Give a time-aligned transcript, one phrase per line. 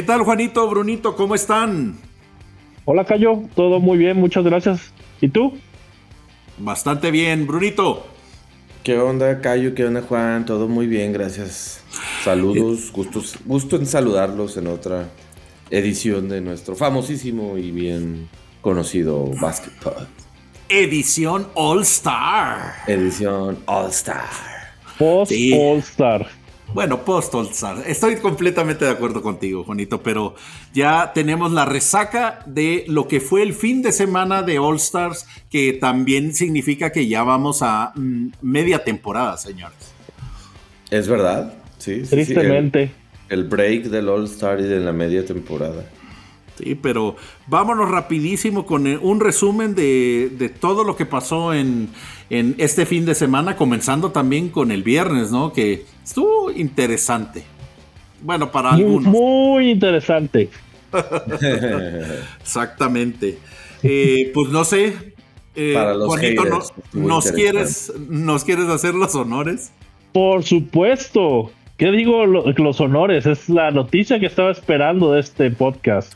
[0.00, 1.14] ¿Qué tal, Juanito, Brunito?
[1.14, 1.98] ¿Cómo están?
[2.86, 3.42] Hola, Cayo.
[3.54, 4.94] Todo muy bien, muchas gracias.
[5.20, 5.58] ¿Y tú?
[6.56, 8.06] Bastante bien, Brunito.
[8.82, 9.74] ¿Qué onda, Cayo?
[9.74, 10.46] ¿Qué onda, Juan?
[10.46, 11.84] Todo muy bien, gracias.
[12.24, 15.10] Saludos, gustos, gusto en saludarlos en otra
[15.68, 18.30] edición de nuestro famosísimo y bien
[18.62, 20.08] conocido Basketball.
[20.70, 22.72] Edición All Star.
[22.86, 24.30] Edición All Star.
[24.98, 26.39] Post All Star.
[26.72, 27.82] Bueno, post All Star.
[27.86, 30.36] Estoy completamente de acuerdo contigo, Juanito, pero
[30.72, 35.26] ya tenemos la resaca de lo que fue el fin de semana de All Stars,
[35.50, 39.92] que también significa que ya vamos a mm, media temporada, señores.
[40.90, 42.02] Es verdad, sí.
[42.08, 42.92] Tristemente.
[43.28, 45.84] el, break del All Star y de la media temporada.
[46.56, 47.16] Sí, pero
[47.46, 51.88] vámonos rapidísimo con un resumen de, todo lo que pasó en,
[52.30, 55.52] en, este fin de semana, comenzando también con el viernes, ¿no?
[55.52, 57.42] Que estuvo interesante.
[58.22, 59.12] Bueno, para algunos.
[59.12, 60.48] Muy interesante.
[62.40, 63.38] Exactamente.
[63.82, 65.14] Eh, pues no sé.
[65.54, 65.74] Eh,
[66.06, 66.44] Juanito,
[66.92, 69.72] nos, quieres, ¿nos quieres hacer los honores?
[70.12, 71.50] Por supuesto.
[71.76, 73.26] ¿Qué digo los honores?
[73.26, 76.14] Es la noticia que estaba esperando de este podcast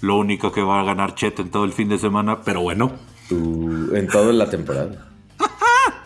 [0.00, 2.92] lo único que va a ganar Chet en todo el fin de semana, pero bueno.
[3.30, 5.05] en toda la temporada.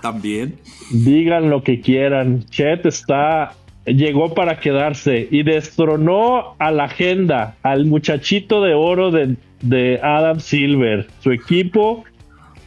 [0.02, 0.56] También.
[0.90, 2.44] Digan lo que quieran.
[2.50, 3.52] Chet está.
[3.86, 10.38] Llegó para quedarse y destronó a la agenda, al muchachito de oro de, de Adam
[10.38, 11.08] Silver.
[11.20, 12.04] Su equipo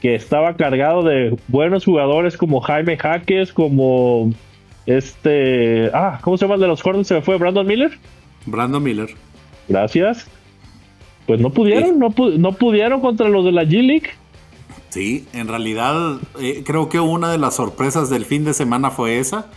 [0.02, 4.34] que estaba cargado de buenos jugadores como Jaime Jaques, como
[4.86, 5.90] este.
[5.94, 7.08] Ah, ¿cómo se llama el de los Hornets?
[7.08, 7.38] ¿Se me fue?
[7.38, 7.92] ¿Brandon Miller?
[8.46, 9.10] Brandon Miller.
[9.70, 10.28] Gracias.
[11.26, 14.10] Pues no pudieron, no, no, pudieron contra los de la G-League.
[14.94, 19.18] Sí, en realidad eh, creo que una de las sorpresas del fin de semana fue
[19.18, 19.50] esa.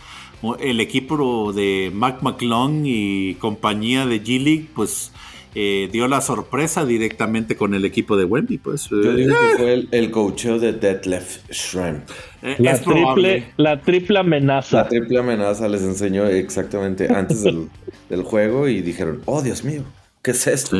[0.59, 5.11] El equipo de Mac McClung y compañía de G-League, pues
[5.53, 8.57] eh, dio la sorpresa directamente con el equipo de Wendy.
[8.57, 9.57] Pues, Yo digo que eh.
[9.57, 12.09] fue el, el coacheo de Detlef Shrimp.
[12.57, 14.77] la, triple, la triple amenaza.
[14.77, 17.69] La triple amenaza les enseñó exactamente antes del,
[18.09, 19.83] del, juego y dijeron, oh Dios mío,
[20.23, 20.77] ¿qué es esto?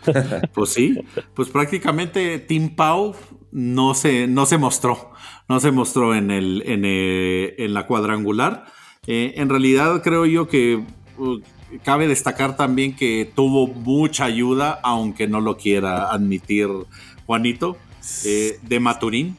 [0.54, 0.98] pues sí,
[1.34, 3.14] pues prácticamente Tim Pau
[3.52, 5.12] no se, no se mostró,
[5.48, 8.64] no se mostró en, el, en, en la cuadrangular.
[9.06, 10.82] Eh, en realidad creo yo que
[11.18, 11.40] uh,
[11.84, 16.68] cabe destacar también que tuvo mucha ayuda, aunque no lo quiera admitir
[17.26, 17.76] Juanito,
[18.24, 19.36] eh, de Maturín.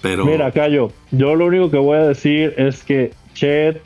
[0.00, 0.24] Pero...
[0.24, 3.82] Mira, Cayo, yo lo único que voy a decir es que Chet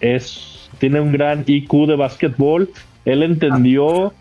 [0.00, 2.70] es, tiene un gran IQ de básquetbol
[3.06, 4.12] él entendió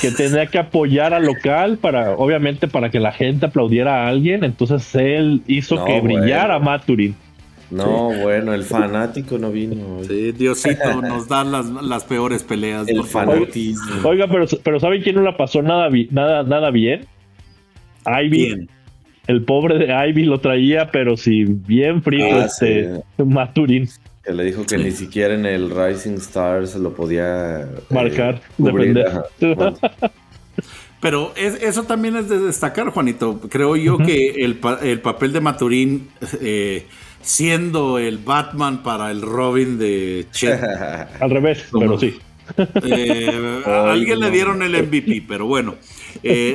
[0.00, 4.42] que tenía que apoyar al local para, obviamente, para que la gente aplaudiera a alguien.
[4.42, 7.14] Entonces él hizo que brillara Maturin.
[7.70, 10.02] No, bueno, el fanático no vino.
[10.02, 12.86] Sí, Diosito nos da las, peores peleas.
[12.88, 14.06] El fanatismo.
[14.06, 17.06] Oiga, pero, pero ¿saben quién no la pasó nada, nada, nada bien?
[18.04, 18.66] Ivy.
[19.28, 23.88] El pobre de Ivy lo traía, pero sí, bien frío ah, este Maturin.
[24.22, 28.40] Que le dijo que ni siquiera en el Rising Star se lo podía eh, marcar,
[31.00, 33.40] Pero eso también es de destacar, Juanito.
[33.50, 34.54] Creo yo que el,
[35.00, 36.08] papel de Maturín,
[36.40, 36.86] eh,
[37.20, 40.62] siendo el Batman para el Robin de Chet.
[41.20, 42.20] Al revés, pero sí.
[42.84, 45.74] Eh, a alguien le dieron el MVP, pero bueno.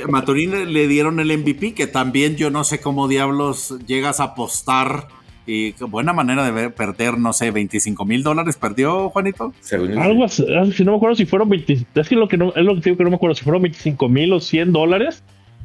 [0.07, 5.09] Maturín le dieron el MVP, que también yo no sé cómo diablos llegas a apostar
[5.47, 9.53] y buena manera de perder, no sé, 25 mil dólares perdió, Juanito.
[9.97, 12.63] Algo así, si no me acuerdo si fueron 20, es que lo que no, es
[12.63, 15.23] lo que digo que no me acuerdo si fueron 25 mil o 100 dólares.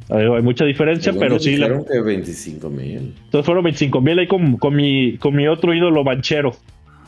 [0.09, 1.51] Hay mucha diferencia, pero sí.
[1.51, 3.15] Dijeron que 25 mil.
[3.25, 6.55] Entonces fueron 25 mil ahí con, con, mi, con mi otro ídolo banchero.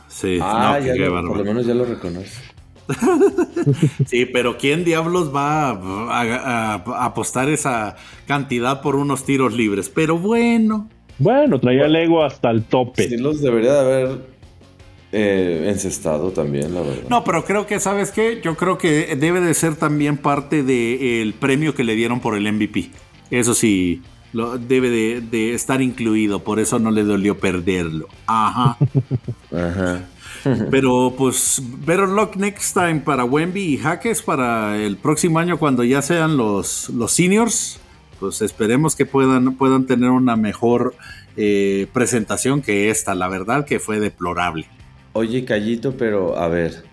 [0.08, 2.56] Sí, ah, ya por lo menos ya lo reconoce.
[4.06, 9.88] sí, pero ¿quién diablos va a, apostar esa cantidad por unos tiros libres?
[9.88, 13.08] Pero bueno, bueno, traía el ego hasta el tope.
[13.08, 14.18] Sí, los debería de haber
[15.12, 17.08] eh, encestado también, la verdad.
[17.08, 18.40] No, pero creo que, ¿sabes qué?
[18.42, 22.52] Yo creo que debe de ser también parte del premio que le dieron por el
[22.52, 22.90] MVP.
[23.30, 24.02] Eso sí,
[24.32, 24.90] lo, debe
[25.20, 28.08] de, estar incluido, por eso no le dolió perderlo.
[28.26, 28.76] Ajá.
[29.52, 30.02] Ajá.
[30.70, 35.82] Pero pues, better luck next time para Wemby y Jaques para el próximo año cuando
[35.82, 37.80] ya sean los, los seniors
[38.18, 40.94] pues esperemos que puedan, puedan tener una mejor
[41.36, 44.66] eh, presentación que esta, la verdad que fue deplorable.
[45.12, 46.84] Oye, Callito, pero a ver,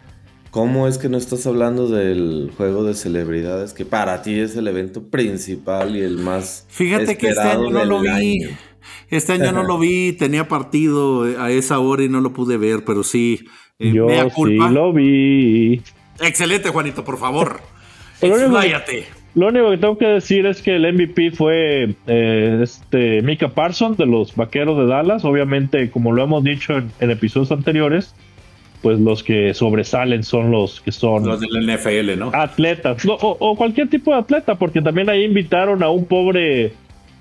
[0.51, 4.67] ¿cómo es que no estás hablando del juego de celebridades que para ti es el
[4.67, 6.65] evento principal y el más...
[6.69, 8.47] Fíjate que este año no lo vi.
[9.09, 12.83] Este año no lo vi, tenía partido a esa hora y no lo pude ver,
[12.85, 13.45] pero sí.
[13.79, 15.81] Eh, Yo sí lo vi.
[16.19, 17.61] Excelente, Juanito, por favor.
[18.21, 19.22] Expláyate.
[19.35, 23.97] Lo único que tengo que decir es que el MVP fue eh, este Mika Parsons
[23.97, 25.25] de los Vaqueros de Dallas.
[25.25, 28.13] Obviamente, como lo hemos dicho en, en episodios anteriores,
[28.83, 32.31] pues los que sobresalen son los que son Los del NFL, ¿no?
[32.33, 36.73] atletas no, o, o cualquier tipo de atleta, porque también ahí invitaron a un pobre,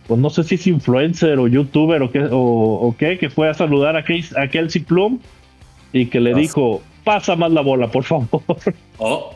[0.08, 3.48] pues no sé si es influencer o youtuber o qué, o, o qué, que fue
[3.48, 5.18] a saludar a, Kes- a Kelsey Plum
[5.92, 6.40] y que le Pasa.
[6.42, 8.28] dijo, pasa más la bola, por favor.
[8.98, 9.32] Oh.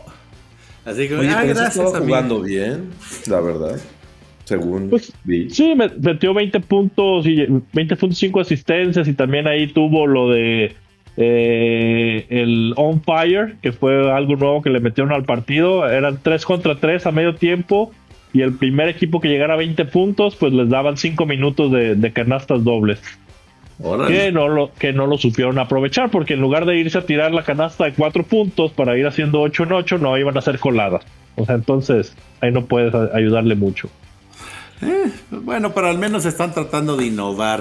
[0.87, 2.91] Así que, Oye, ah, gracias, estaba jugando bien,
[3.29, 3.79] la verdad.
[4.45, 5.51] Según Pues, vi.
[5.51, 7.45] Sí, me- metió 20 puntos y
[7.75, 10.75] 20.5 asistencias y también ahí tuvo lo de
[11.17, 15.89] eh, el On Fire, que fue algo nuevo que le metieron al partido.
[15.89, 17.91] Eran 3 contra 3 a medio tiempo
[18.33, 21.97] y el primer equipo que llegara a 20 puntos, pues les daban 5 minutos de,
[21.97, 23.01] de canastas dobles.
[23.83, 24.17] Órale.
[24.17, 27.33] Que no, lo, que no lo supieron aprovechar, porque en lugar de irse a tirar
[27.33, 30.59] la canasta de 4 puntos para ir haciendo 8 en 8, no iban a hacer
[30.59, 31.05] coladas.
[31.37, 33.91] O sea, entonces ahí no puedes ayudarle mucho.
[35.31, 37.61] Bueno, pero al menos están tratando de innovar.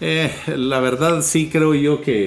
[0.00, 2.24] Eh, la verdad, sí creo yo que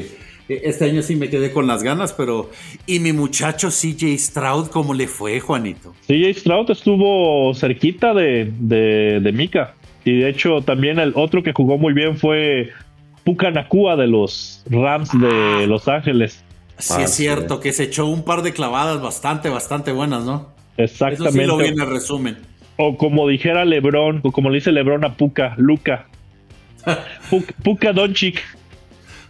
[0.50, 2.50] eh, este año sí me quedé con las ganas, pero.
[2.86, 5.94] ¿Y mi muchacho CJ Stroud cómo le fue, Juanito?
[6.08, 9.76] CJ Stroud estuvo cerquita de, de, de Mika.
[10.06, 12.72] Y de hecho, también el otro que jugó muy bien fue
[13.28, 16.42] Puka Nakua de los Rams de Los Ángeles.
[16.78, 17.24] Sí, Ah, es sí.
[17.24, 20.48] cierto que se echó un par de clavadas bastante, bastante buenas, ¿no?
[20.78, 21.42] Eso Exactamente.
[21.42, 22.38] sí lo vi en el resumen.
[22.78, 26.08] O como dijera Lebron, o como le dice Lebron a Puka, Luca.
[27.30, 28.40] Puka, Puka Doncic.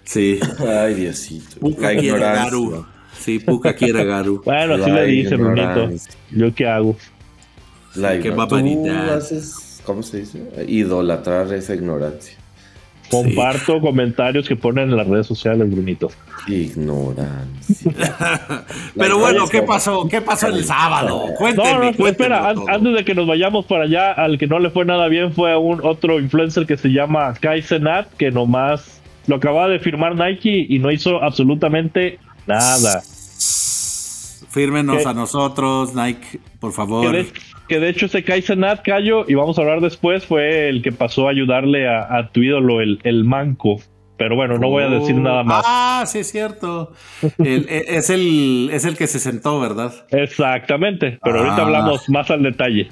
[0.03, 0.39] Sí.
[0.59, 1.59] Ay, Diosito.
[1.59, 2.19] Puka quiere.
[2.19, 2.85] Garu.
[3.17, 4.41] Sí, Puka quiere Garu.
[4.45, 5.89] Bueno, así le dice Brunito.
[6.29, 6.95] ¿Yo qué hago?
[7.95, 10.39] La Qué haces, ¿cómo se dice?
[10.67, 12.37] Idolatrar esa ignorancia.
[13.09, 16.09] Comparto comentarios que ponen en las redes sociales, Brunito.
[16.47, 17.91] Ignorancia.
[18.97, 20.07] Pero bueno, ¿qué pasó?
[20.09, 21.25] ¿Qué pasó el sábado?
[21.37, 22.69] Cuénteme, No, no, espera, todo.
[22.69, 25.51] antes de que nos vayamos para allá, al que no le fue nada bien fue
[25.51, 30.15] a un otro influencer que se llama Kai Cenat, que nomás lo acababa de firmar
[30.15, 33.01] Nike y no hizo absolutamente nada.
[34.49, 37.11] Fírmenos a nosotros, Nike, por Que favor.
[37.11, 37.27] de,
[37.67, 40.91] que de hecho ese Kai Cenat, Cayo, y vamos a hablar después, fue el que
[40.91, 43.81] pasó a ayudarle a, a tu ídolo, el, el manco.
[44.17, 45.19] Pero bueno, no voy a decir Oh.
[45.19, 45.63] nada más.
[45.67, 46.91] Ah, sí, es cierto.
[47.37, 49.93] El- e- es, el, es el que se sentó, ¿verdad?
[50.09, 51.61] Exactamente, pero ahorita Ah.
[51.65, 52.89] hablamos más al detalle.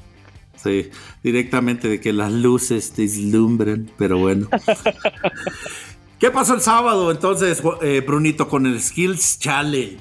[0.56, 0.90] Sí,
[1.24, 4.48] directamente de que las luces deslumbran, pero bueno.
[6.20, 10.00] ¿Qué pasó el sábado entonces, eh, Brunito, con el Skills Challenge?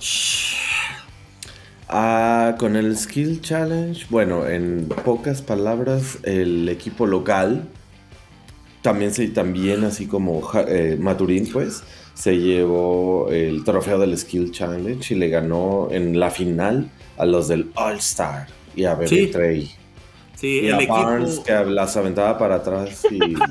[1.97, 7.69] Ah, con el Skill Challenge, bueno, en pocas palabras, el equipo local,
[8.83, 15.15] también, se, también así como eh, Maturín, pues, se llevó el trofeo del Skill Challenge
[15.15, 19.27] y le ganó en la final a los del All Star y a Bebe Sí.
[19.29, 19.71] Trey.
[20.35, 20.95] Sí, Y el a equipo.
[20.95, 23.19] Barnes que las aventaba para atrás y...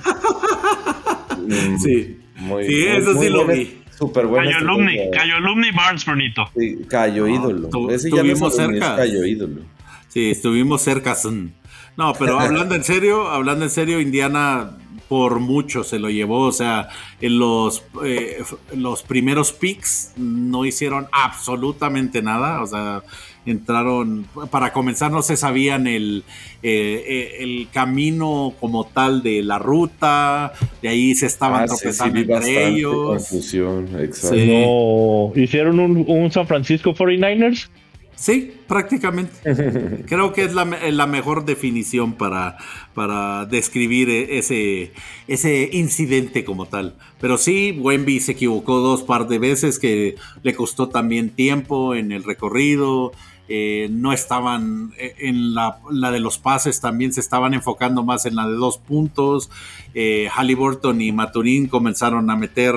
[1.44, 3.83] Mm, Sí, muy- Sí, muy- eso muy sí lo vi.
[4.08, 4.98] Súper buena Cayo Alumni.
[5.12, 6.50] Cayo Alumni Barnes, Brunito.
[6.58, 7.70] Sí, Cayo No, ídolo.
[7.70, 8.96] tu- Ese ya no es cerca.
[8.98, 9.62] Cayo ídolo.
[10.10, 11.16] Sí, estuvimos cerca.
[11.16, 11.54] son.
[11.96, 14.78] No, pero hablando en serio, hablando en serio, Indiana
[15.10, 16.42] por mucho se lo llevó.
[16.48, 16.90] O sea,
[17.22, 18.44] en los, eh,
[18.76, 22.62] los primeros picks no hicieron absolutamente nada.
[22.64, 23.04] O sea,
[23.46, 26.24] entraron, para comenzar no se sabían el,
[26.62, 30.54] eh, eh, el camino como tal de la ruta.
[30.82, 32.96] De ahí se estaban Ah, sí, sí, tropezando entre ellos.
[33.08, 34.36] confusión, exacto.
[34.38, 34.48] Sí.
[34.48, 37.70] No, hicieron un, un San Francisco 49ers.
[38.16, 39.34] Sí, prácticamente.
[40.06, 42.58] Creo que es la, me- la mejor definición para,
[42.94, 44.94] para describir ese,
[45.28, 46.96] ese incidente como tal.
[47.20, 52.12] Pero sí, Wemby se equivocó dos par de veces que le costó también tiempo en
[52.12, 53.12] el recorrido.
[53.56, 58.36] Eh, no estaban eh, en la, de los pases, también se estaban enfocando más en
[58.36, 59.52] la de dos puntos.
[59.94, 62.74] Eh, Halliburton y Maturín comenzaron a meter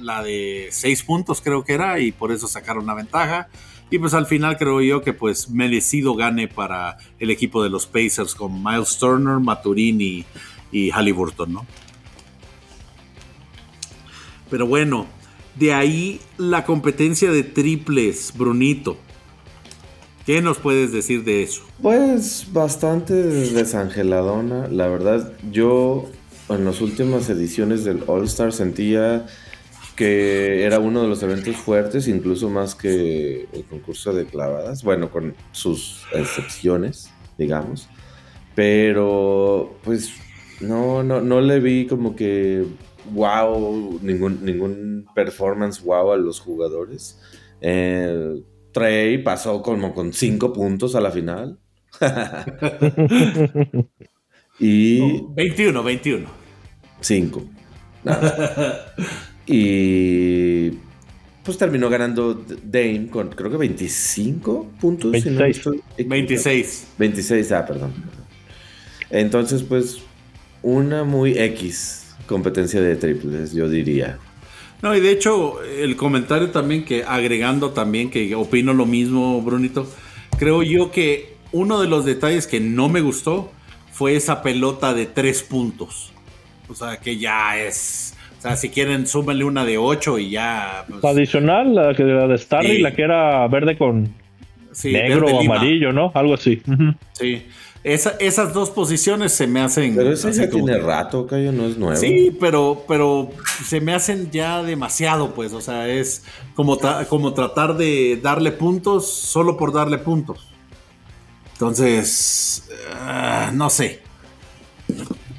[0.00, 3.48] la de seis puntos, creo que era, y por eso sacaron la ventaja.
[3.90, 7.84] Y pues al final creo yo que pues merecido gane para el equipo de los
[7.84, 10.24] Pacers con Miles Turner, Maturín y,
[10.72, 11.66] y Halliburton, ¿no?
[14.48, 15.06] Pero bueno,
[15.56, 18.96] de ahí la competencia de triples, Brunito.
[20.26, 21.62] ¿Qué nos puedes decir de eso?
[21.82, 24.68] Pues bastante desangeladona.
[24.68, 26.06] La verdad, yo
[26.48, 29.26] en las últimas ediciones del All Star sentía
[29.96, 34.82] que era uno de los eventos fuertes, incluso más que el concurso de clavadas.
[34.82, 37.88] Bueno, con sus excepciones, digamos.
[38.54, 40.10] Pero, pues,
[40.60, 42.64] no, no, no le vi como que
[43.12, 47.20] wow, ningún, ningún performance wow a los jugadores.
[48.74, 51.58] Trey pasó como con cinco puntos a la final.
[54.58, 55.22] y.
[55.34, 56.26] 21, 21.
[57.00, 57.44] 5.
[59.46, 60.70] y.
[61.44, 65.12] Pues terminó ganando Dame con creo que 25 puntos.
[65.12, 65.64] 26.
[66.06, 66.86] 26.
[66.98, 67.92] 26, ah, perdón.
[69.10, 69.98] Entonces, pues,
[70.62, 74.18] una muy X competencia de triples, yo diría.
[74.84, 79.88] No, y de hecho, el comentario también que agregando también, que opino lo mismo, Brunito,
[80.38, 83.50] creo yo que uno de los detalles que no me gustó
[83.92, 86.12] fue esa pelota de tres puntos.
[86.68, 88.14] O sea, que ya es.
[88.38, 90.84] O sea, si quieren, súmenle una de ocho y ya.
[90.86, 92.78] Pues, Adicional, la, que, la de Starry, Sí.
[92.82, 94.12] la que era verde con
[94.72, 96.12] sí, negro o amarillo, ¿no?
[96.14, 96.60] Algo así.
[97.12, 97.42] Sí.
[97.84, 99.94] Esa- esas dos posiciones se me hacen.
[99.94, 101.96] Pero ese ya tiene que- rato, Cayo, no es nuevo.
[101.96, 103.28] Sí, pero, pero
[103.66, 105.52] se me hacen ya demasiado, pues.
[105.52, 106.24] O sea, es
[106.54, 110.48] como, tra- como tratar de darle puntos solo por darle puntos.
[111.52, 114.00] Entonces, ah, no sé.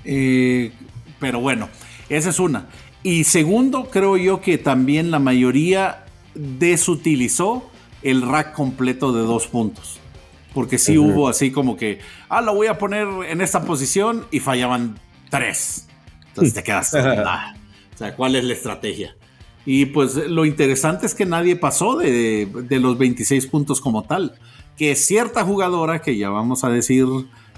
[0.03, 0.71] Eh,
[1.19, 1.67] pero bueno,
[2.09, 2.67] esa es una.
[3.01, 7.69] Y segundo, creo yo que también la mayoría desutilizó
[8.03, 9.99] el rack completo de dos puntos.
[10.55, 14.39] Porque sí hubo así como que, ah, lo voy a poner en esta posición y
[14.39, 14.97] fallaban
[15.29, 15.87] tres.
[16.29, 17.53] Entonces te quedas, "Nah".
[17.93, 19.15] o sea, ¿cuál es la estrategia?
[19.65, 24.33] Y pues lo interesante es que nadie pasó de, de los 26 puntos como tal.
[24.77, 27.05] Que cierta jugadora, que ya vamos a decir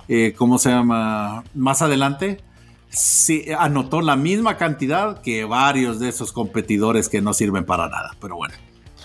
[0.07, 2.41] eh, cómo se llama más adelante,
[2.89, 8.11] sí, anotó la misma cantidad que varios de esos competidores que no sirven para nada.
[8.21, 8.55] Pero bueno,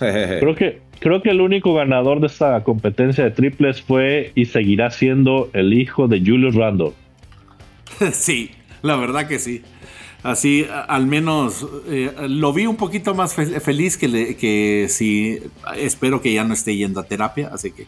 [0.39, 4.91] Creo que, creo que el único ganador de esta competencia de triples fue y seguirá
[4.91, 6.91] siendo el hijo de Julius Randle.
[8.11, 9.61] sí, la verdad que sí.
[10.23, 15.39] Así, al menos eh, lo vi un poquito más fe- feliz que, le- que si
[15.77, 17.85] espero que ya no esté yendo a terapia, así que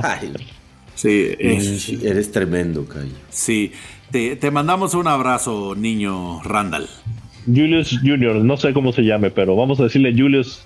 [0.00, 0.32] Ay,
[0.94, 1.58] sí, eh,
[2.04, 3.10] Eres tremendo, Cayo.
[3.30, 3.72] sí.
[4.12, 6.86] Te, te mandamos un abrazo, niño Randall.
[7.46, 10.64] Julius Jr., no sé cómo se llame, pero vamos a decirle Julius,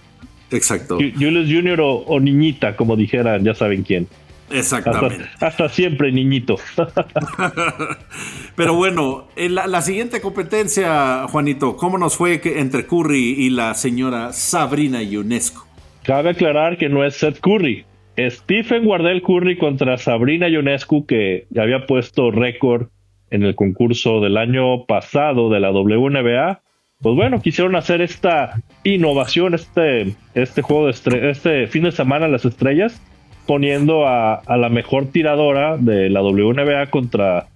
[0.51, 1.81] Exacto, Ju- Julius Jr.
[1.81, 4.09] o, o niñita, como dijeran, ya saben quién.
[4.51, 5.25] exactamente.
[5.35, 6.57] Hasta, hasta siempre, niñito.
[8.57, 13.51] Pero bueno, en la, la siguiente competencia, Juanito, ¿cómo nos fue que- entre Curry y
[13.51, 15.67] la señora Sabrina Ionesco?
[16.03, 17.85] Cabe aclarar que no es Seth Curry.
[18.19, 22.89] Stephen Wardell Curry contra Sabrina Ionescu, que ya había puesto récord
[23.31, 26.61] en el concurso del año pasado de la WNBA.
[27.03, 32.29] Pues bueno, quisieron hacer esta innovación, este, este juego de estre- este fin de semana
[32.29, 33.01] las estrellas,
[33.47, 37.47] poniendo a, a la mejor tiradora de la WNBA contra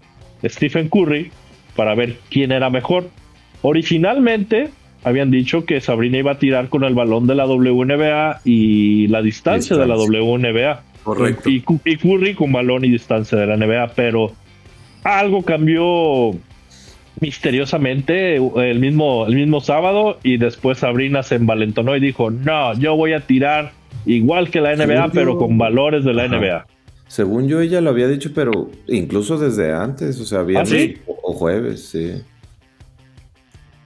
[0.43, 1.31] Stephen Curry
[1.77, 3.09] para ver quién era mejor.
[3.63, 4.71] Originalmente
[5.05, 9.21] habían dicho que Sabrina iba a tirar con el balón de la WNBA y la
[9.21, 9.97] distancia, de la.
[9.97, 10.83] WNBA.
[11.03, 11.51] Correcto.
[11.51, 14.33] Y Curry con balón y distancia de la NBA, pero
[15.03, 16.31] algo cambió
[17.21, 22.97] misteriosamente el mismo, el mismo sábado y después Sabrina se envalentonó y dijo, no, yo
[22.97, 23.73] voy a tirar
[24.07, 26.37] igual que la NBA, Según yo- pero con valores de la Ajá.
[26.37, 26.67] NBA.
[27.07, 30.97] Según yo, ella lo había dicho, pero incluso desde antes, o sea, viernes ¿Ah, sí?
[31.07, 32.13] o, o jueves, sí.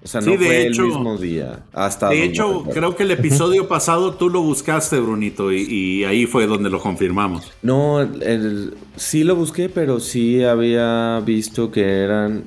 [0.03, 1.59] O sea, Sí, no de fue hecho- el mismo día.
[1.73, 6.25] Hasta De hecho, creo que el episodio pasado tú lo buscaste, Brunito, y, y ahí
[6.25, 7.53] fue donde lo confirmamos.
[7.63, 12.45] No, el- el- sí lo busqué, pero sí había visto que eran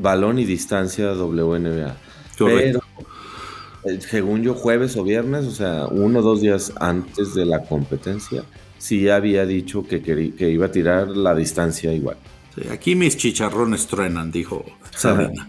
[0.00, 1.96] balón y distancia WNBA.
[2.38, 2.82] Correcto.
[2.96, 7.46] Pero, eh, según yo, jueves o viernes, o sea, uno o dos días antes de
[7.46, 8.44] la competencia,
[8.78, 12.16] sí había dicho que, que iba a tirar la distancia igual.
[12.54, 14.64] Sí, aquí mis chicharrones truenan, dijo
[14.96, 15.48] Sabrina.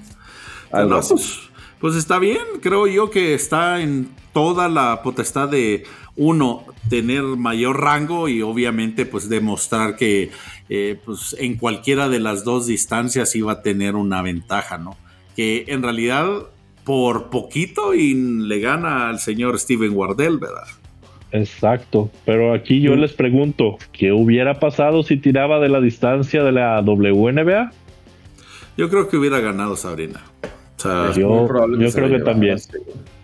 [0.72, 1.40] No, pues,
[1.80, 5.84] pues está bien, creo yo que está en toda la potestad de
[6.16, 10.32] uno tener mayor rango y obviamente pues demostrar que
[10.74, 14.96] eh, pues en cualquiera de las dos distancias iba a tener una ventaja, ¿no?
[15.36, 16.30] Que en realidad
[16.86, 20.64] por poquito y le gana al señor Steven Wardell, ¿verdad?
[21.34, 26.54] Exacto, pero aquí yo les pregunto, ¿qué hubiera pasado si tiraba de la distancia de
[26.54, 27.72] la WNBA?
[28.78, 30.22] Yo creo que hubiera ganado Sabrina.
[30.78, 31.48] O sea, Yo-
[31.94, 32.58] creo que también.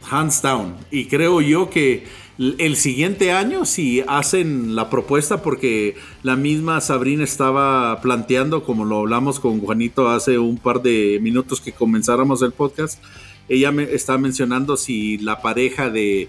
[0.10, 0.76] Hands down.
[0.92, 2.04] Y creo yo que
[2.40, 9.00] el siguiente año, si hacen la propuesta, porque la misma Sabrina estaba planteando, como lo
[9.00, 13.04] hablamos con Juanito hace un par de minutos que comenzáramos el podcast,
[13.50, 16.28] ella me está mencionando si la pareja de,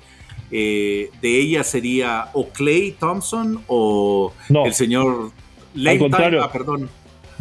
[0.50, 4.64] eh, de ella sería o Clay Thompson o No.
[4.64, 5.32] el señor
[5.74, 6.38] Lane contrario.
[6.40, 6.88] Ty- ah, perdón.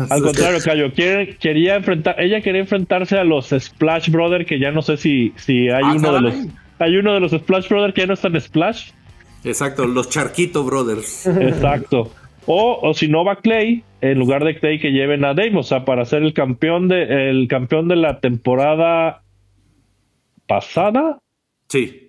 [0.10, 4.72] Al contrario, Cayo, quiere- quería enfrentar, ella quería enfrentarse a los Splash Brothers, que ya
[4.72, 6.36] no sé si, si hay Ah, uno de los.
[6.80, 8.92] Hay uno de los Splash Brothers que ya no está en Splash.
[9.44, 11.26] Exacto, los Charquito Brothers.
[11.28, 12.12] Exacto.
[12.46, 15.64] O, o si no va Clay, en lugar de Clay que lleven a Dame, o
[15.64, 19.22] sea, para ser el campeón de, el campeón de la temporada
[20.48, 21.20] pasada.
[21.68, 22.04] Sí.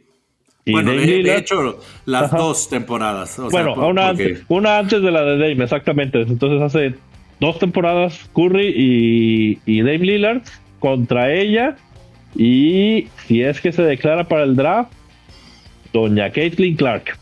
[0.64, 2.36] Y bueno, Dame de, de hecho, las Ajá.
[2.38, 3.38] dos temporadas.
[3.38, 6.22] o sea, bueno, por- una, porque- antes, una antes de la de Dame, exactamente.
[6.22, 6.94] Entonces hace
[7.40, 10.42] dos temporadas Curry y, y Dame Lillard
[10.78, 11.76] contra ella.
[12.34, 14.92] Y si es que se declara para el draft,
[15.92, 17.18] doña Caitlin Clark.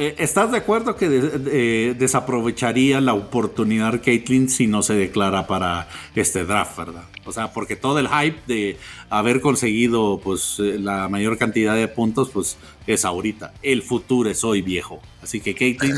[0.00, 5.48] Eh, ¿Estás de acuerdo que de- de- desaprovecharía la oportunidad Caitlyn si no se declara
[5.48, 7.02] para este draft, verdad?
[7.24, 8.76] O sea, porque todo el hype de
[9.10, 13.52] haber conseguido pues eh, la mayor cantidad de puntos pues es ahorita.
[13.62, 15.00] El futuro es hoy viejo.
[15.20, 15.96] Así que Caitlyn,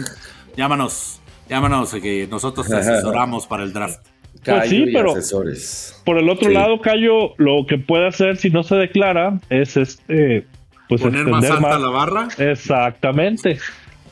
[0.57, 1.21] llámanos,
[1.51, 4.01] llámanos que nosotros te asesoramos para el draft.
[4.43, 6.01] Cayo Pues sí, y pero- asesores.
[6.05, 6.55] Por el otro Sí.
[6.55, 10.47] lado, Cayo, lo que puede hacer si no se declara es este.
[10.89, 12.29] Pues Poner más alta más- la barra.
[12.39, 13.59] Exactamente.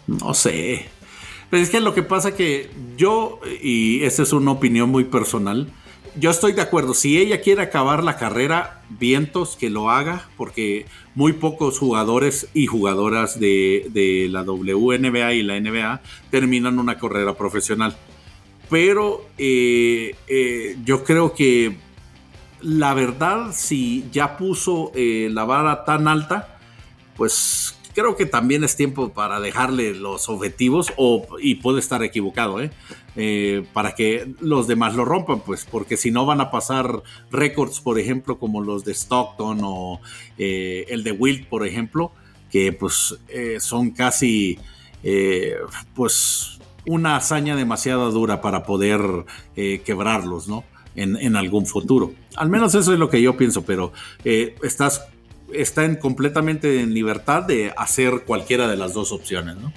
[0.07, 0.87] No sé.
[1.51, 5.69] Pero es que lo que pasa que yo, y esta es una opinión muy personal,
[6.15, 6.95] yo estoy de acuerdo.
[6.95, 12.67] Si ella quiere acabar la carrera, vientos que lo haga, porque muy pocos jugadores y
[12.67, 17.97] jugadoras de, de la WNBA y la NBA terminan una carrera profesional.
[18.71, 21.77] Pero eh, eh, yo creo que
[22.61, 26.59] la verdad, si ya puso eh, la vara tan alta,
[27.17, 32.59] pues creo que también es tiempo para dejarle los objetivos o, y puede estar equivocado,
[33.73, 37.99] para que los demás lo rompan, pues porque si no van a pasar récords, por
[37.99, 40.01] ejemplo, como los de Stockton o
[40.37, 42.13] el de Wilt, por ejemplo,
[42.53, 43.19] que pues
[43.59, 44.61] son casi
[45.97, 49.01] pues una hazaña demasiado dura para poder
[49.57, 50.65] eh, quebrarlos, ¿no?
[50.97, 52.13] En, en algún futuro.
[52.37, 53.93] Al menos eso es lo que yo pienso, pero
[54.25, 55.07] eh, estás
[55.53, 59.73] está en, completamente en libertad de hacer cualquiera de las dos opciones, ¿no?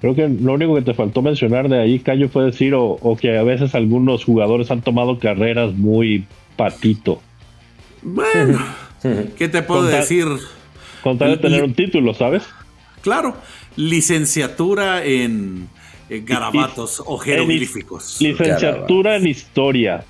[0.00, 3.16] Creo que lo único que te faltó mencionar de ahí, Cayo, fue decir o, o
[3.16, 6.24] que a veces algunos jugadores han tomado carreras muy
[6.56, 7.20] patito.
[8.02, 8.58] Bueno,
[9.36, 10.26] ¿qué te puedo Con tal- decir?
[11.02, 12.42] Con tal de tener un título, ¿sabes?
[13.02, 13.36] Claro,
[13.76, 15.68] licenciatura en,
[16.10, 18.20] en garabatos o jeroglíficos.
[18.20, 20.04] Licenciatura en historia.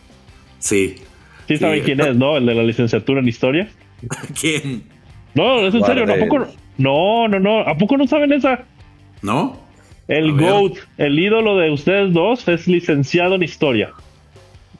[0.58, 0.96] Sí.
[1.46, 2.36] Sí, saben quién es, ¿no?
[2.36, 3.70] El de la licenciatura en historia.
[4.40, 4.84] ¿Quién?
[5.34, 6.14] No, es en serio, ¿no?
[6.14, 6.46] ¿a poco no?
[6.78, 7.60] No, no, no.
[7.60, 8.64] ¿A poco no saben esa?
[9.22, 9.60] ¿No?
[10.08, 10.50] El A ver.
[10.50, 13.92] GOAT, el ídolo de ustedes dos, es licenciado en historia.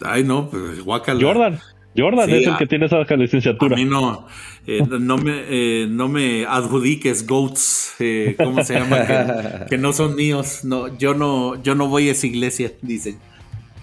[0.03, 1.21] Ay, no, pues guácala.
[1.21, 1.61] Jordan.
[1.97, 3.77] Jordan Sí, es el a- que tiene esa A licenciatura.
[3.77, 4.27] mí no,
[4.67, 9.07] eh, no, me, eh, no me adjudiques goats, eh, ¿cómo se llama?
[9.07, 10.61] Que, que no son míos.
[10.65, 13.19] No, yo no, yo no voy a esa iglesia, dicen.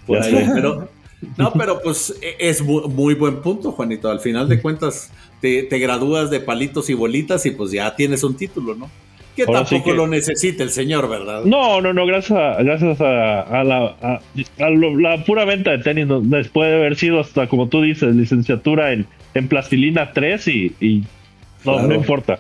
[0.06, 0.90] Por ahí, pero,
[1.38, 4.10] no, pero pues e- es mu- muy buen punto, Juanito.
[4.10, 8.24] Al final de cuentas, te, te gradúas de palitos y bolitas y pues ya tienes
[8.24, 8.90] un título, ¿no?
[9.38, 11.44] Que Ahora sí tampoco que- lo necesita el señor, ¿verdad?
[11.46, 14.20] No, no, no, gracias a, gracias a, a la, a-
[14.60, 18.16] a lo- la pura venta de tenis, después de haber sido hasta, como tú dices,
[18.16, 21.04] licenciatura en, en plastilina 3 y, y
[21.64, 21.88] no, Claro.
[21.88, 22.40] no importa.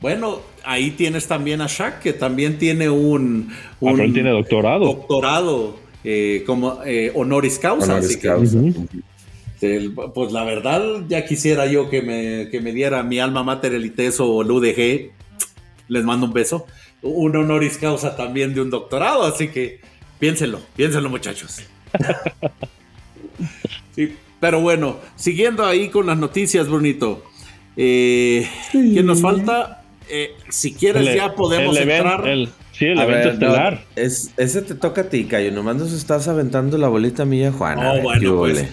[0.00, 4.30] Bueno, ahí tienes también a Shaq, que también tiene un, Ah, un pero él tiene
[4.30, 4.84] doctorado.
[4.86, 7.92] doctorado eh, como eh, honoris causa.
[7.94, 8.58] Honoris así que, causa.
[9.60, 13.72] El- pues la verdad, ya quisiera yo que me, que me diera mi alma mater
[13.74, 15.10] el ITESO o el UDG.
[15.88, 16.66] Les mando un beso.
[17.02, 19.80] Un honoris causa también de un doctorado, así que
[20.18, 21.60] piénsenlo, piénsenlo, muchachos.
[23.94, 27.22] Sí, pero bueno, siguiendo ahí con las noticias, Brunito.
[27.76, 29.82] Eh, ¿Qué nos falta?
[30.08, 32.28] Eh, si quieres, El- ya podemos el event- entrar.
[32.28, 33.72] el- sí, el A evento ver, estelar.
[33.74, 35.50] no, es, ese te toca a ti, Cayo.
[35.52, 37.78] Nomás nos estás aventando la bolita mía, Juan.
[37.78, 38.68] A Oh, ver, bueno, pues.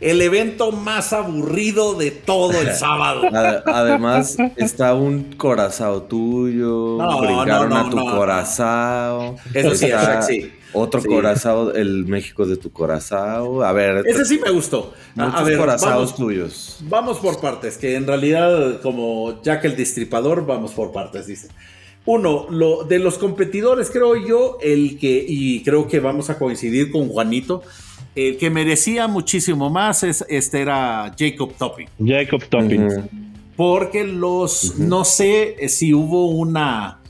[0.00, 3.22] El evento más aburrido de todo el sábado.
[3.24, 6.96] Ade- Además, está un corazao tuyo.
[6.98, 9.36] No, brincaron no, no, a tu corazao.
[9.54, 9.88] Eso sí,
[10.26, 10.52] sí.
[10.74, 11.08] Otro Sí.
[11.08, 13.62] corazao, el México de tu corazao.
[13.64, 14.92] A ver, Ese sí me gustó.
[15.16, 16.76] A, ver, corazaos vamos, tuyos.
[16.82, 21.48] vamos por partes, que en realidad, como Jack el Distripador, vamos por partes, dice.
[22.04, 26.90] Uno, lo, de los competidores, creo yo, el que, y creo que vamos a coincidir
[26.92, 27.62] con Juanito,
[28.14, 31.88] el que merecía muchísimo más es, este era Jacob Topping.
[32.04, 32.88] Jacob Topping.
[33.56, 37.00] Porque los, no sé eh, si hubo una,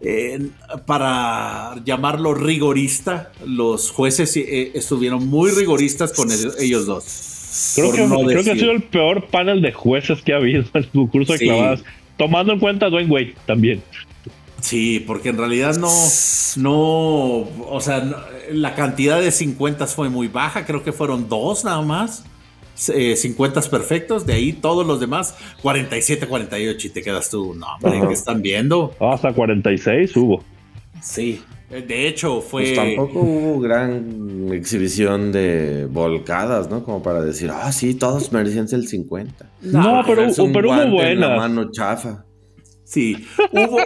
[0.00, 0.48] eh,
[0.86, 7.28] para llamarlo rigorista, los jueces eh, estuvieron muy rigoristas con el- ellos dos.
[7.74, 10.60] Creo, que, no creo que ha sido el peor panel de jueces que ha habido
[10.62, 11.44] en el concurso de Sí.
[11.46, 11.82] clavadas.
[12.16, 13.82] Tomando en cuenta a Dwayne Wade también.
[14.62, 15.90] Sí, porque en realidad no,
[16.56, 16.70] no,
[17.68, 18.16] o sea, no-
[18.52, 22.24] la cantidad de 50 fue muy baja, creo que fueron dos nada más.
[22.94, 27.66] eh, 50 perfectos, de ahí todos los demás 47, 48 y te quedas tú, no,
[27.82, 28.00] hombre.
[28.08, 28.94] ¿qué están viendo?
[28.98, 30.42] Hasta 46 hubo.
[31.00, 32.62] Sí, eh, de hecho fue...
[32.62, 36.82] Pues tampoco hubo gran exhibición de volcadas, ¿no?
[36.82, 39.50] Como para decir, ah, sí, todos merecían el 50.
[39.60, 41.36] No, pero, pero hubo en la buenas.
[41.38, 42.24] mano chafa.
[42.92, 43.16] Sí,
[43.52, 43.78] hubo,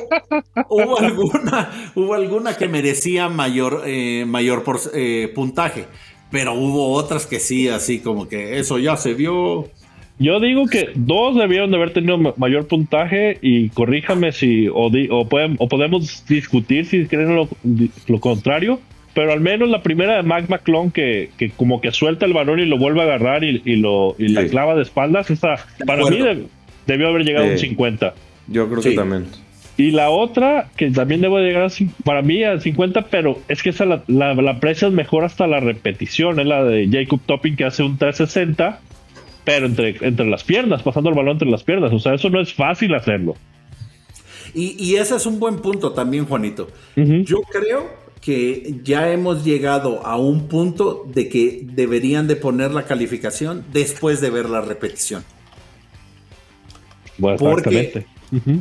[0.69, 5.85] hubo alguna, hubo alguna que merecía mayor, eh, mayor por- eh, puntaje,
[6.33, 9.69] pero hubo otras que sí, así como que eso ya se vio.
[10.19, 14.91] Yo digo que dos debieron de haber tenido ma- mayor puntaje y corríjame si o,
[14.91, 17.49] di- o, pueden- o podemos discutir si creen lo,
[18.09, 18.81] lo contrario,
[19.15, 22.59] pero al menos la primera de Mac McClung que, que como que suelta el balón
[22.59, 26.05] y lo vuelve a agarrar y, y lo y la clava de espaldas, esa para
[26.07, 26.19] mí
[26.89, 27.69] debió haber llegado a un Sí.
[27.69, 28.15] 50.
[28.49, 28.91] Yo creo Sí.
[28.91, 29.27] que también.
[29.79, 31.69] Y la otra, que también debo llegar a,
[32.05, 35.61] para mí a 50, pero es que esa la, la, la aprecias mejor hasta la
[35.61, 38.81] repetición, es la de Jacob Topping que hace un 360,
[39.45, 41.93] pero entre, entre las piernas, pasando el balón entre las piernas.
[41.93, 43.37] O sea, eso no es fácil hacerlo.
[44.55, 46.69] Y, y ese es un buen punto también, Juanito.
[46.97, 52.85] Yo creo que ya hemos llegado a un punto de que deberían de poner la
[52.85, 55.23] calificación después de ver la repetición.
[57.19, 58.07] Bueno, porque-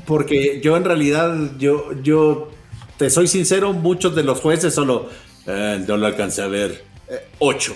[0.05, 2.51] Porque yo en realidad, yo, yo
[2.97, 5.09] te soy sincero, muchos de los jueces solo,
[5.47, 7.75] "Eh, no lo alcancé a ver, eh, ocho.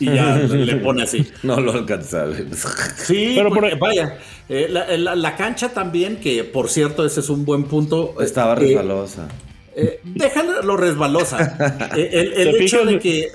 [0.00, 1.26] Y ya le pone así.
[1.42, 2.46] No lo alcanza a ver.
[3.04, 7.28] Sí, Pero por- vaya, eh, la, la- la cancha también, que por cierto, ese es
[7.30, 8.14] un buen punto.
[8.20, 9.28] Estaba eh, resbalosa.
[9.74, 11.88] eh, déjalo resbalosa.
[11.96, 13.28] Eh, el el ¿Te hecho fijas, de que.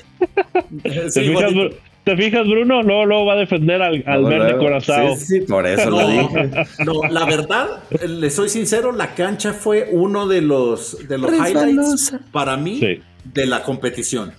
[0.84, 1.52] ¿Te, Sí, fijas,
[2.04, 2.84] ¿Te fijas, Bruno?
[2.84, 4.64] No, luego va a defender al, al Luego, verde luego.
[4.66, 5.18] corazón.
[5.18, 6.50] Sí, sí, por eso lo No, dije.
[6.86, 11.32] no, la verdad, eh, le soy sincero, la cancha fue uno de los, de los
[11.32, 13.02] highlights para mí Sí.
[13.24, 14.34] de la competición.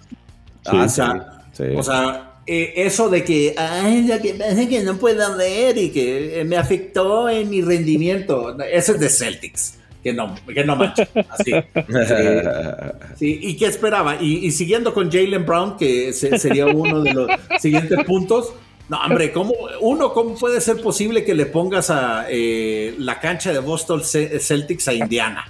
[0.66, 1.64] Ah, o sea, sí.
[1.74, 5.78] O sea, eh, eso de que, ay, lo que pasa es que no puedo ver
[5.78, 10.62] y que eh, me afectó en mi rendimiento, eso es de Celtics, que no, que
[10.64, 11.52] no manches, así.
[13.16, 14.16] Sí, ¿Y qué esperaba?
[14.20, 18.52] Y, y siguiendo con Jalen Brown, que se- sería uno de los siguientes puntos.
[18.88, 23.52] No, hombre, ¿cómo, uno, ¿cómo puede ser posible que le pongas a eh, la cancha
[23.52, 25.46] de Boston Ce- Celtics a Indiana?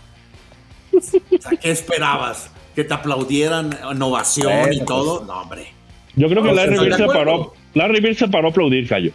[0.97, 2.51] O sea, ¿Qué esperabas?
[2.77, 5.25] ¿Que te aplaudieran, ovación y Bueno, todo?
[5.25, 5.67] No, hombre.
[6.15, 7.55] Yo creo que Larry ¿estás de Bird se paró.
[7.75, 9.11] Larry Bird se paró a aplaudir, Cayo.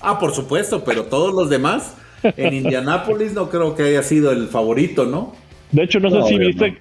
[0.00, 4.48] Ah, por supuesto, pero todos los demás en Indianápolis no creo que haya sido el
[4.48, 5.34] favorito, ¿no?
[5.72, 6.78] De hecho, no, No, sé si viste,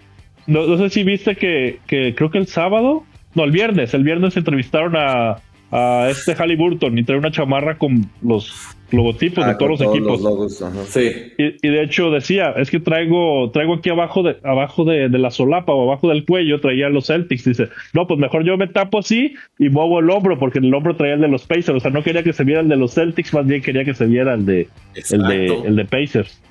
[0.47, 0.65] no.
[0.65, 3.03] no sé si viste que, que creo que el sábado,
[3.35, 5.37] no, el viernes, el viernes entrevistaron a,
[5.71, 8.53] a este Halliburton y trae una chamarra con los
[8.91, 10.21] logotipos Ah, de todos con los equipos.
[10.21, 10.83] logos, ajá.
[10.87, 11.11] Sí.
[11.37, 15.17] Y, y de hecho decía, es que traigo, traigo aquí abajo de, abajo de, de
[15.19, 17.45] la solapa o abajo del cuello, traía los Celtics.
[17.45, 20.73] Dice, no, pues mejor yo me tapo así y muevo el hombro, porque en el
[20.73, 21.69] hombro traía el de los Pacers.
[21.77, 23.93] O sea, no quería que se viera el de los Celtics, más bien quería que
[23.93, 24.67] se viera el de,
[25.11, 26.41] el de, el de Pacers.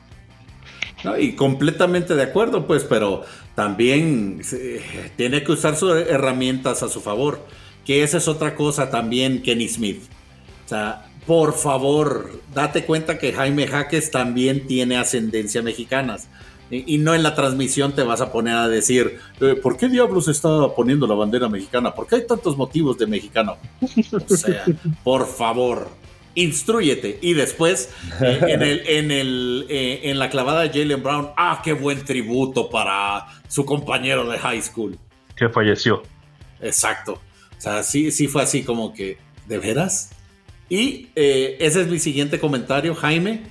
[1.04, 3.22] No, y completamente de acuerdo, pues, pero
[3.54, 4.80] también eh,
[5.16, 7.40] tiene que usar sus herramientas a su favor.
[7.84, 10.02] Que esa es otra cosa también, Kenny Smith.
[10.66, 16.16] O sea, por favor, date cuenta que Jaime Jaques también tiene ascendencia mexicana.
[16.70, 19.90] Y, y no en la transmisión te vas a poner a decir, eh, ¿por qué
[19.90, 21.94] diablos está poniendo la bandera mexicana?
[21.94, 23.58] ¿Por qué hay tantos motivos de mexicano?
[24.26, 24.64] O sea,
[25.04, 25.90] por favor,
[26.34, 27.18] instruyete.
[27.20, 27.90] Y después,
[28.22, 32.06] eh, en, el, en, el, eh, en la clavada de Jalen Brown, ah, qué buen
[32.06, 34.98] tributo para su compañero de high school.
[35.36, 36.02] Que falleció.
[36.62, 37.20] Exacto.
[37.58, 40.12] O sea, sí, sí fue así como que, ¿de veras?
[40.68, 43.42] Y eh, ese es mi siguiente comentario, Jaime.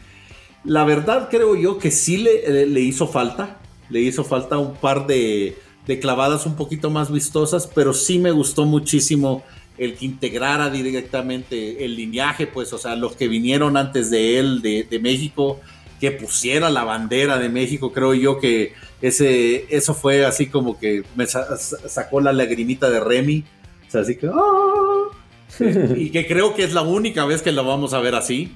[0.64, 3.60] La verdad creo yo que sí le, le hizo falta.
[3.90, 8.32] Le hizo falta un par de, de clavadas un poquito más vistosas, pero sí me
[8.32, 9.44] gustó muchísimo
[9.78, 14.62] el que integrara directamente el lineaje, pues, o sea, los que vinieron antes de él,
[14.64, 15.60] de, de México,
[16.02, 21.04] que pusiera la bandera de México, creo yo que ese, eso fue así como que
[21.16, 23.44] me sa- sa- sacó la lagrimita de Remy,
[23.88, 24.87] o sea, así que, ¡ah!
[25.60, 28.52] Eh, y que creo que es la única vez que la vamos a ver así.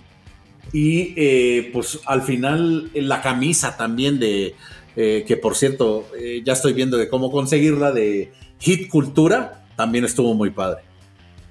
[0.74, 4.56] Y eh, pues al final eh, la camisa también de,
[4.96, 10.04] eh, que por cierto, eh, ya estoy viendo de cómo conseguirla, de Hit Cultura, también
[10.04, 10.82] estuvo muy padre.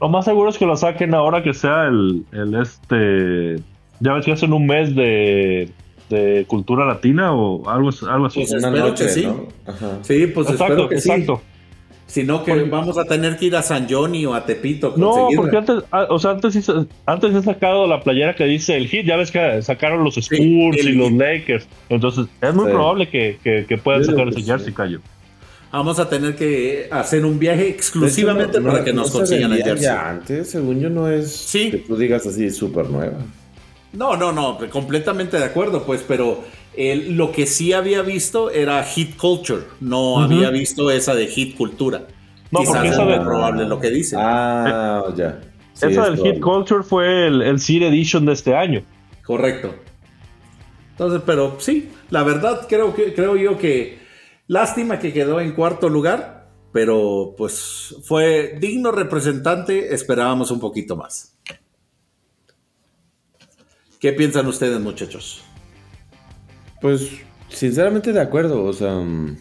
[0.01, 3.63] Lo más seguro es que lo saquen ahora que sea el, el este.
[4.01, 5.71] Ya ves que hacen un mes de,
[6.09, 8.41] de cultura latina o algo, algo así.
[8.41, 9.29] Pues espero noche, que sí.
[10.03, 11.11] Sí, pues espero exacto, que sí.
[11.11, 11.43] exacto.
[12.25, 15.29] No, que vamos a tener que ir a San Johnny o a Tepito a No,
[15.37, 16.57] porque antes, ah, o sea, antes,
[17.07, 20.39] antes he sacado la playera que dice el hit, ya ves que sacaron los Spurs
[20.85, 21.13] y los.
[21.13, 21.67] Lakers.
[21.89, 22.71] Entonces, es muy Sí.
[22.73, 24.73] probable que, que, que puedan Yo sacar ese jersey, sí.
[24.75, 25.01] Cayo.
[25.73, 29.13] vamos a tener que hacer un viaje exclusivamente De hecho, no- para no- que nos
[29.13, 29.85] no consigan el jersey.
[29.85, 31.71] ya antes, según yo, no es Sí.
[31.71, 33.19] que tú digas así súper nueva.
[33.93, 36.45] No, no, no, completamente de acuerdo, pues, pero
[36.77, 41.57] el- lo que sí había visto era hit culture, no había visto esa de hit
[41.57, 42.07] cultura.
[42.53, 44.19] No, Quizás porque es esa muy de- probable lo que dicen.
[44.23, 45.41] Ah, ya.
[45.73, 46.33] Sí, Esa es del probable.
[46.35, 48.83] Hit Culture fue el, el Seed Edition de este año.
[49.25, 49.75] Correcto.
[50.93, 53.99] Entonces, pero sí, la verdad creo que creo yo que
[54.47, 61.37] lástima que quedó en cuarto lugar, pero pues fue digno representante, esperábamos un poquito más.
[64.01, 65.43] ¿Qué piensan ustedes, muchachos?
[66.81, 67.11] Pues,
[67.49, 69.37] sinceramente de acuerdo, o sea, mm,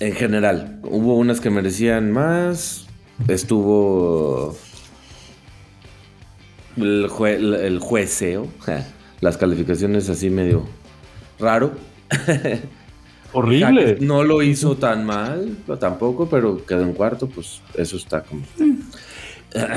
[0.00, 2.86] en general, hubo unas que merecían más,
[3.28, 4.56] estuvo
[6.78, 8.48] el, jue- el- jueceo,
[9.20, 10.66] las calificaciones así medio
[11.38, 11.72] raro.
[13.32, 13.98] Horrible.
[14.00, 18.42] No lo hizo tan mal, tampoco, pero quedó en cuarto, pues eso está como...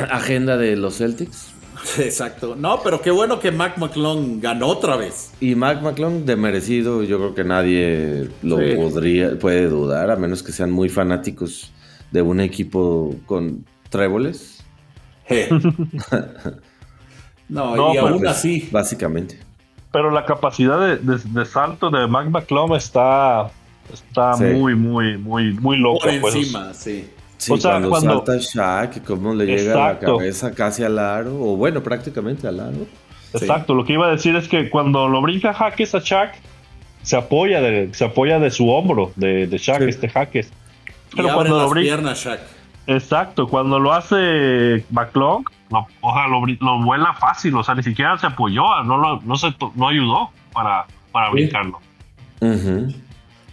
[0.10, 1.50] Agenda de los Celtics.
[2.00, 2.56] Exacto.
[2.56, 5.32] No, pero qué bueno que Mac McClung ganó otra vez.
[5.40, 8.76] Y Mac McClung, de merecido, yo creo que nadie lo Sí.
[8.76, 11.72] podría, puede dudar, a menos que sean muy fanáticos
[12.12, 14.64] de un equipo con tréboles.
[17.50, 18.70] No, No, y pues, aún así.
[18.72, 19.40] Básicamente.
[19.92, 23.52] Pero la capacidad de, de- de salto de Mac McClung está,
[23.92, 24.46] está Sí.
[24.46, 26.10] muy, muy, muy, muy loca.
[26.10, 26.36] Por pues.
[26.36, 27.10] encima, sí.
[27.44, 30.18] Sí, O sea, cuando, cuando- salta Shaq, cómo le llega la Exacto.
[30.18, 32.86] cabeza casi al aro, o bueno, prácticamente al aro.
[33.34, 36.36] Exacto, lo que iba a decir es que cuando lo brinca Jaques a Shaq,
[37.02, 39.90] se apoya de, se apoya de su hombro, de, de Shaq, Sí.
[39.90, 40.48] este Jaques.
[41.12, 42.40] Y Pero abre cuando lo las brinca, piernas, Shaq.
[42.88, 48.18] exacto, cuando lo hace McClung, lo, o sea, lo, vuela fácil, o sea, ni siquiera
[48.18, 51.34] se apoyó, no, lo- no, se, no ayudó para, para Sí.
[51.34, 51.80] brincarlo.
[52.40, 52.94] Ujú.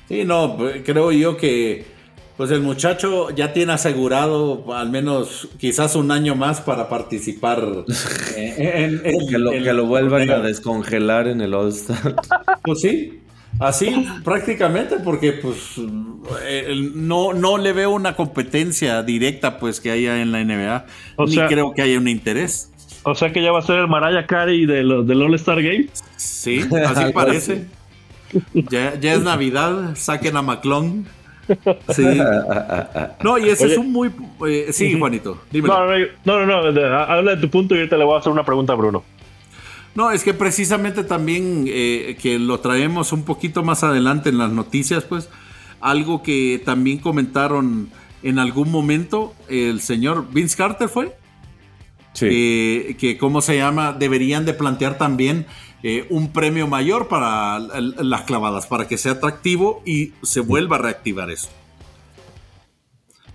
[0.09, 1.87] Sí, no, creo yo que
[2.41, 7.63] pues el muchacho ya tiene asegurado al menos quizás un año más para participar
[8.35, 12.17] en, en- en- Que lo, en- que lo vuelvan a descongelar en el All-Star.
[12.63, 13.21] Pues sí,
[13.59, 15.57] así prácticamente porque pues
[16.47, 20.87] eh, el- no, no le veo una competencia directa pues que haya en la NBA,
[21.17, 22.73] O ni sea- creo que haya un interés.
[23.03, 25.89] O sea que ya va a ser el Mariah Carey de lo- del All-Star Game.
[26.17, 27.67] Sí, así parece.
[28.55, 31.05] Ya, ya es Navidad, saquen a McClung.
[31.95, 32.05] Sí.
[33.23, 33.73] No, y ese Oye.
[33.75, 34.11] es un muy...
[34.47, 35.75] eh, sí, Juanito, dímelo.
[36.25, 38.73] No, no, no, habla de tu punto y ahorita le voy a hacer una pregunta
[38.73, 39.05] a Bruno.
[39.95, 44.51] No, es que precisamente también eh, que lo traemos un poquito más adelante en las
[44.51, 45.29] noticias, pues,
[45.81, 47.91] algo que también comentaron
[48.23, 51.17] en algún momento el señor Vince Carter fue,
[52.13, 52.27] Sí.
[52.29, 53.93] que, que, ¿cómo se llama?
[53.93, 55.47] Deberían de plantear también
[55.83, 60.81] eh, un premio mayor para las clavadas, para que sea atractivo y se vuelva a
[60.81, 61.49] reactivar eso.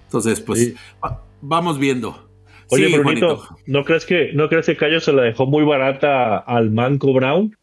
[0.05, 0.75] Entonces, pues, Sí.
[1.03, 2.29] va- vamos viendo.
[2.71, 3.57] Oye, Sí, Brunito, Juanito.
[3.67, 7.55] ¿no crees que no crees que Cayo se la dejó muy barata al Manco Brown?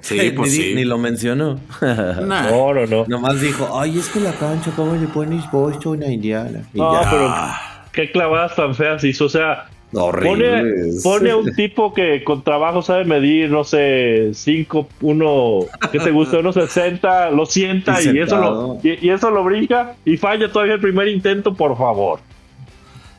[0.00, 0.74] Sí, pues ni, sí.
[0.74, 1.58] ni lo mencionó.
[1.80, 2.50] Nah.
[2.50, 3.04] No, no, no.
[3.06, 6.62] Nomás dijo, ay, es que la cancha, ¿cómo le pones Boston a Indiana?
[6.74, 7.10] Y No, ya.
[7.10, 7.86] pero Ah.
[7.92, 9.24] qué clavadas tan feas hizo.
[9.24, 11.02] O sea, Horribles.
[11.02, 15.60] pone a un tipo que con trabajo sabe medir, no sé, 5, 1,
[15.92, 16.38] ¿qué te gusta?
[16.38, 20.74] 1.60, lo sienta Y y, eso lo, y, y eso lo brinca y falla todavía
[20.74, 22.20] el primer intento, por favor.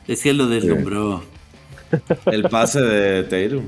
[0.06, 1.22] Es que lo deslumbró.
[2.26, 3.64] El pase de Tatum.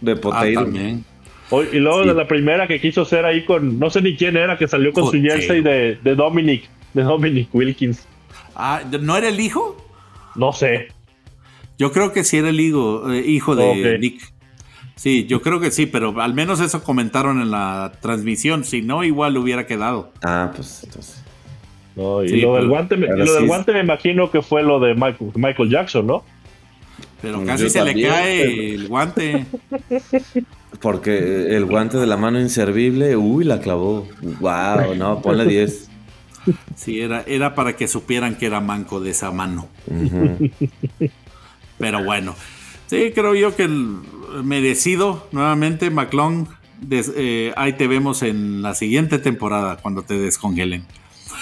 [0.00, 0.52] De Ah, Potato.
[0.54, 1.04] también.
[1.50, 2.08] Hoy- Y luego Sí.
[2.08, 4.92] de la primera que quiso hacer ahí con, no sé ni quién era, que salió
[4.92, 8.06] con su jersey de, de Dominic, de Dominic Wilkins.
[8.54, 9.76] Ah, ¿no era el hijo?
[10.36, 10.88] No sé.
[11.80, 13.98] Yo creo que sí era el hijo, eh, hijo de.
[13.98, 14.20] Nick.
[14.96, 18.64] Sí, yo creo que sí, pero al menos eso comentaron en la transmisión.
[18.64, 20.12] Si no, igual hubiera quedado.
[20.22, 21.24] Ah, pues entonces.
[21.96, 24.42] No, y Sí, lo, del guante, me- pero lo del sí- guante me imagino que
[24.42, 26.22] fue lo de Michael, Michael Jackson, ¿no?
[27.22, 29.46] Pero Pues casi yo se también, le cae pero- el guante.
[30.82, 34.06] Porque el guante de la mano inservible, uy, la clavó.
[34.40, 35.88] Wow, no, ponle 10.
[36.74, 39.68] Sí, era, era para que supieran que era manco de esa mano.
[39.86, 40.50] Ujú.
[41.80, 42.36] Pero bueno.
[42.86, 43.96] Sí, creo yo que el
[44.44, 45.90] merecido, nuevamente,
[46.80, 50.84] des- eh, ahí te vemos en la siguiente temporada cuando te descongelen.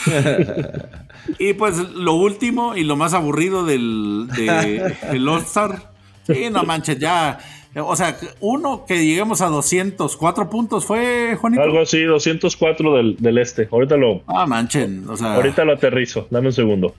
[1.38, 5.90] y pues lo último y lo más aburrido del, de, el All-Star.
[6.27, 7.38] Sí, no manches, ya.
[7.77, 11.62] O sea, uno que lleguemos a 204 puntos fue, Juanito.
[11.62, 13.68] Algo así, 204 del, del este.
[13.70, 15.09] Ahorita lo, Ah, manchen.
[15.09, 16.27] O sea, ahorita lo aterrizo.
[16.31, 16.94] Dame un segundo.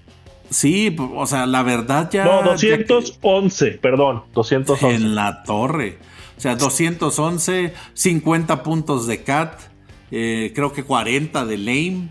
[0.49, 2.25] Sí, o sea, la verdad ya.
[2.25, 4.21] No, ya 211, perdón.
[4.21, 4.95] que- 211.
[4.95, 5.97] En la torre.
[6.37, 9.59] O sea, 211, 50 puntos de Cat,
[10.11, 12.07] eh, creo que 40 de Lame.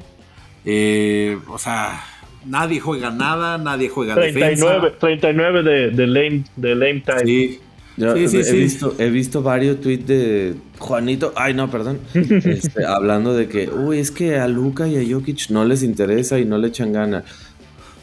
[0.64, 2.04] Eh, o sea,
[2.44, 4.98] nadie juega nada, nadie juega 39, defensa.
[4.98, 7.24] 39 de, de, lame, de lame time.
[7.24, 7.60] Sí.
[7.96, 8.56] Yo Sí, sí, he, sí.
[8.58, 13.98] Visto, he visto varios tweets de Juanito, ay no, perdón, este, hablando de que, uy,
[13.98, 17.24] es que a Luca y a Jokic no les interesa y no le echan gana.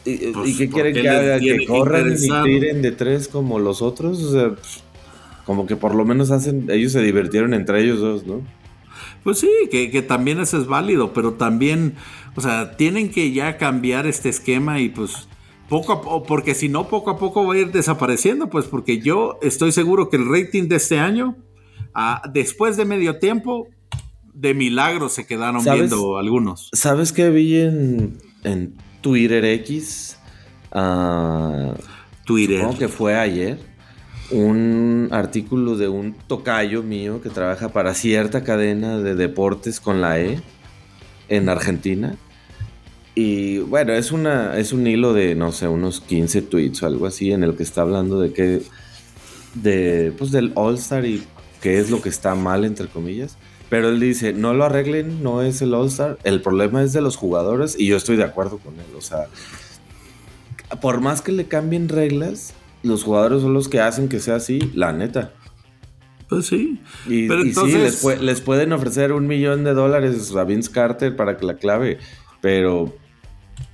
[0.06, 1.38] ¿Y, Pues, y qué ¿por quieren que haga?
[1.40, 4.22] ¿Que corran y tiren de tres como los otros?
[4.22, 4.54] O sea,
[5.44, 8.42] como que por lo menos hacen, ellos se divirtieron entre ellos dos, ¿no?
[9.22, 11.94] Pues sí, que, que también eso es válido, pero también,
[12.36, 15.28] o sea, tienen que ya cambiar este esquema y pues
[15.68, 19.00] poco a poco, porque si no, poco a poco va a ir desapareciendo, pues porque
[19.00, 21.36] yo estoy seguro que el rating de este año,
[22.32, 23.68] después de medio tiempo,
[24.32, 26.68] de milagro se quedaron viendo algunos.
[26.72, 28.74] ¿Sabes qué vi en, en
[29.06, 30.16] Twitter X?
[30.72, 31.74] Ah,
[32.24, 32.58] Twitter.
[32.58, 33.56] Supongo que fue ayer.
[34.32, 40.18] Un artículo de un tocayo mío que trabaja para cierta cadena de deportes con la
[40.18, 40.42] E
[41.28, 42.16] en Argentina.
[43.14, 47.06] Y bueno, es, una, es un hilo de, no sé, unos 15 tweets o algo
[47.06, 48.62] así en el que está hablando de que,
[49.54, 51.22] de, pues del All-Star y
[51.62, 53.36] qué es lo que está mal, entre comillas.
[53.68, 57.16] Pero él dice, no lo arreglen, no es el All-Star, el problema es de los
[57.16, 58.86] jugadores y yo estoy de acuerdo con él.
[58.96, 59.26] O sea,
[60.80, 64.58] por más que le cambien reglas, los jugadores son los que hacen que sea así,
[64.74, 65.32] la neta.
[66.28, 66.80] Pues sí.
[67.08, 70.70] Y, Pero y entonces- sí, les, les pueden ofrecer un millón de dólares a Vince
[70.70, 71.98] Carter para que la clave,
[72.40, 72.94] pero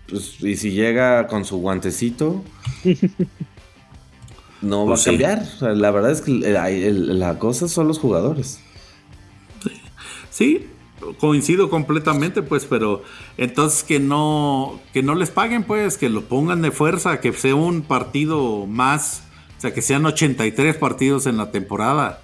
[0.09, 2.42] pues, y si llega con su guantecito,
[4.62, 5.09] no Pues va sí.
[5.11, 5.76] a cambiar.
[5.76, 8.61] La verdad es que el- la cosa son los jugadores.
[10.33, 10.66] Sí,
[11.18, 13.03] coincido completamente, pues, pero
[13.37, 17.55] entonces que no, que no les paguen, pues, que lo pongan de fuerza, que sea
[17.55, 22.23] un partido más, o sea, que sean 83 partidos en la temporada.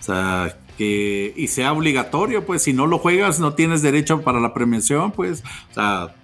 [0.00, 4.40] O sea, que y sea obligatorio, pues, si no lo juegas, no tienes derecho para
[4.40, 6.14] la premiación, pues, o sea,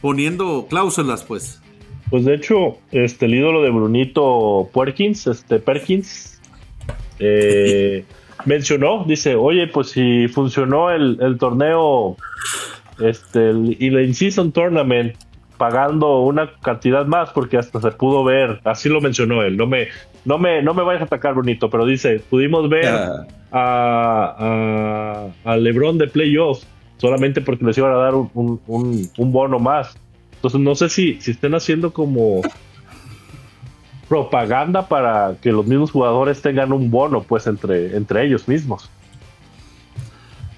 [0.00, 1.60] poniendo cláusulas, pues.
[2.10, 6.40] Pues de hecho, este, el ídolo de Brunito Perkins, este Perkins,
[7.18, 8.04] eh,
[8.44, 12.16] mencionó, dice, oye, pues si funcionó el, el torneo
[13.00, 15.14] este, el- y la In-Season Tournament
[15.56, 19.88] pagando una cantidad más, porque hasta se pudo ver, así lo mencionó él, no me,
[20.24, 22.86] no me, no me vayas a atacar, Brunito, pero dice, pudimos ver
[23.50, 26.66] a, a, a LeBron de playoffs
[26.98, 29.96] solamente porque les iban a dar un, un- un- un bono más.
[30.34, 32.40] Entonces no sé si, si estén haciendo como
[34.08, 38.90] propaganda para que los mismos jugadores tengan un bono pues entre, entre ellos mismos.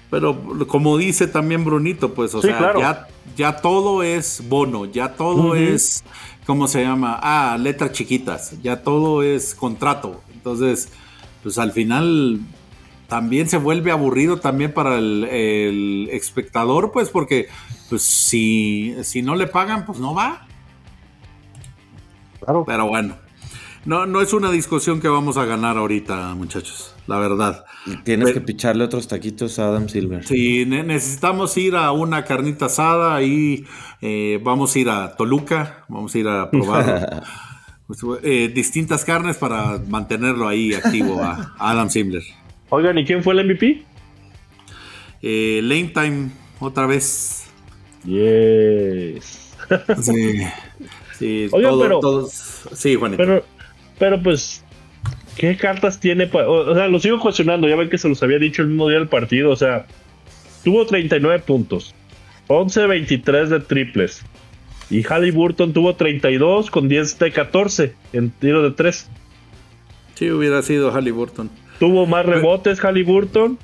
[0.09, 2.79] Pero como dice también Brunito, pues, o Sí, sea, claro.
[2.81, 6.03] ya, ya todo es bono, ya todo es,
[6.45, 7.17] ¿cómo se llama?
[7.21, 10.21] Ah, letras chiquitas, ya todo es contrato.
[10.33, 10.91] Entonces,
[11.43, 12.41] pues al final
[13.07, 17.47] también se vuelve aburrido también para el, el espectador, pues, porque
[17.89, 20.45] pues si, si no le pagan, pues no va.
[22.41, 22.63] Claro.
[22.65, 23.15] Pero bueno,
[23.85, 27.65] no, no es una discusión que vamos a ganar ahorita, muchachos, la verdad.
[28.03, 30.23] tienes Pero- que picharle otros taquitos a Adam Silver.
[30.25, 33.65] Sí, ne- necesitamos ir a una carnita asada y
[34.01, 37.23] eh, vamos a ir a Toluca, vamos a ir a probar
[37.87, 42.23] pues, eh, distintas carnes para mantenerlo ahí activo a, a Adam Simler.
[42.69, 43.83] Oigan, ¿y quién fue el MVP?
[45.23, 47.45] Eh, Lane Time, otra vez.
[48.05, 49.53] Yes.
[50.01, 50.37] Sí,
[51.19, 53.17] sí, Oigan, pero- todos- sí, Juanito.
[53.23, 53.43] Pero,
[54.01, 54.63] pero pues,
[55.37, 56.27] ¿qué cartas tiene?
[56.33, 57.69] o, o sea, lo sigo cuestionando.
[57.69, 59.51] Ya ven que se los había dicho el mismo día del partido.
[59.51, 59.85] O sea,
[60.63, 61.93] tuvo 39 puntos,
[62.47, 64.23] 11-23 de triples.
[64.89, 69.07] Y Halliburton tuvo 32 con 10 de 14 en tiro de 3.
[70.15, 71.51] sí, hubiera sido Halliburton.
[71.77, 73.59] Tuvo más rebotes Halliburton.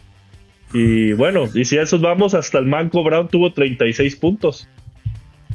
[0.72, 4.70] Y bueno, y si a esos vamos, hasta el Manco Brown tuvo 36 puntos.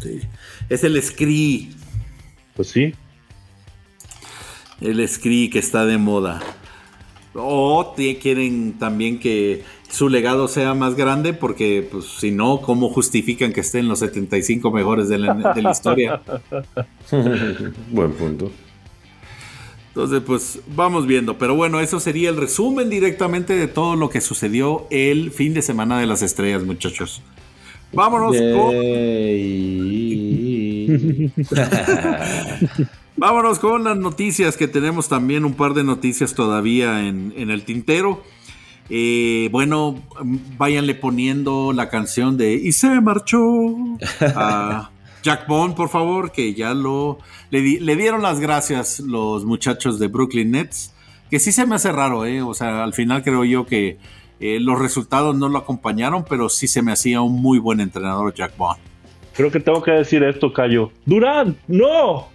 [0.01, 0.23] Sí.
[0.69, 1.69] Es el Scree,
[2.57, 2.95] Pues sí.
[4.83, 6.41] El Scree que está de moda.
[7.35, 12.91] O te- quieren también que su legado sea más grande porque, pues, si no, ¿cómo
[12.91, 16.21] justifican que esté en los 75 mejores de la, de la historia?
[17.91, 18.51] Buen punto.
[19.89, 21.37] Entonces, pues, vamos viendo.
[21.39, 25.61] Pero bueno, eso sería el resumen directamente de todo lo que sucedió el fin de
[25.63, 27.23] semana de las estrellas, muchachos.
[27.93, 28.75] Vámonos con...
[33.17, 37.65] Vámonos con las noticias, que tenemos también un par de noticias todavía en, en el
[37.65, 38.23] tintero.
[38.89, 39.97] Eh, bueno,
[40.59, 43.39] váyanle poniendo la canción de Y se marchó
[44.35, 44.91] a
[45.23, 47.19] Jack Bond, por favor, que ya lo
[47.51, 50.95] le, di- le dieron las gracias los muchachos de Brooklyn Nets,
[51.31, 52.43] que sí se me hace raro, ¿eh?
[52.43, 53.99] O sea, al final creo yo que
[54.41, 58.35] eh, los resultados no lo acompañaron, pero sí se me hacía un muy buen entrenador
[58.35, 58.81] Jack Bond.
[59.35, 60.91] Creo que tengo que decir esto, Cayo.
[61.05, 62.29] Durán, no.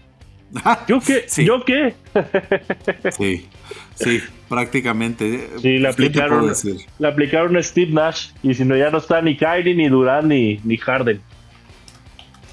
[0.87, 1.25] ¿Yo qué?
[1.27, 1.45] Sí.
[1.45, 1.93] ¿Yo qué?
[3.11, 3.47] Sí,
[3.95, 5.49] sí, prácticamente.
[5.61, 8.29] Sí, le ¿Qué te puedo aplicaron, le aplicaron a Steve Nash.
[8.43, 11.21] Y si no, ya no está ni Kyrie, ni Durán, ni, ni Harden.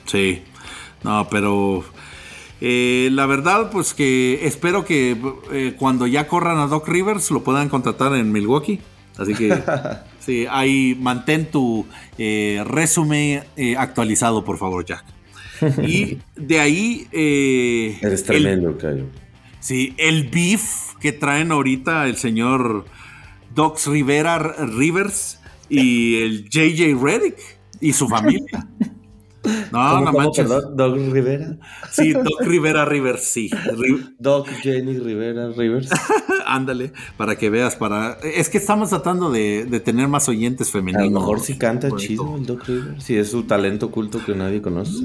[0.07, 0.43] Sí,
[1.03, 1.85] no, pero
[2.61, 5.17] eh, la verdad, pues que espero que
[5.53, 8.81] eh, cuando ya corran a Doc Rivers lo puedan contratar en Milwaukee.
[9.17, 9.55] Así que,
[10.21, 11.87] sí, ahí mantén tu
[12.19, 15.05] eh, resumen eh, actualizado, por favor, Jack.
[15.87, 17.07] Y de ahí.
[17.13, 19.07] eh, Eres el- tremendo, Cayo.
[19.61, 22.85] Sí, el beef que traen ahorita el señor
[23.55, 25.41] Docs Rivera Rivers
[25.71, 27.37] y el JJ Reddick
[27.81, 28.67] y su familia.
[29.73, 30.47] No, ¿Cómo, no manches.
[30.49, 30.77] perdón?
[30.77, 31.57] ¿Doc Rivera?
[31.91, 33.51] Sí, Doc Rivera Rivers, sí.
[33.51, 35.91] Ri- Doc Jenny Rivera Rivers.
[36.47, 38.15] Ándale, para que veas, para.
[38.23, 41.13] Es que estamos tratando de, de tener más oyentes A femeninos.
[41.13, 43.03] lo mejor sí canta chido el Doc Rivers.
[43.05, 45.05] Sí, es su talento oculto que nadie conoce.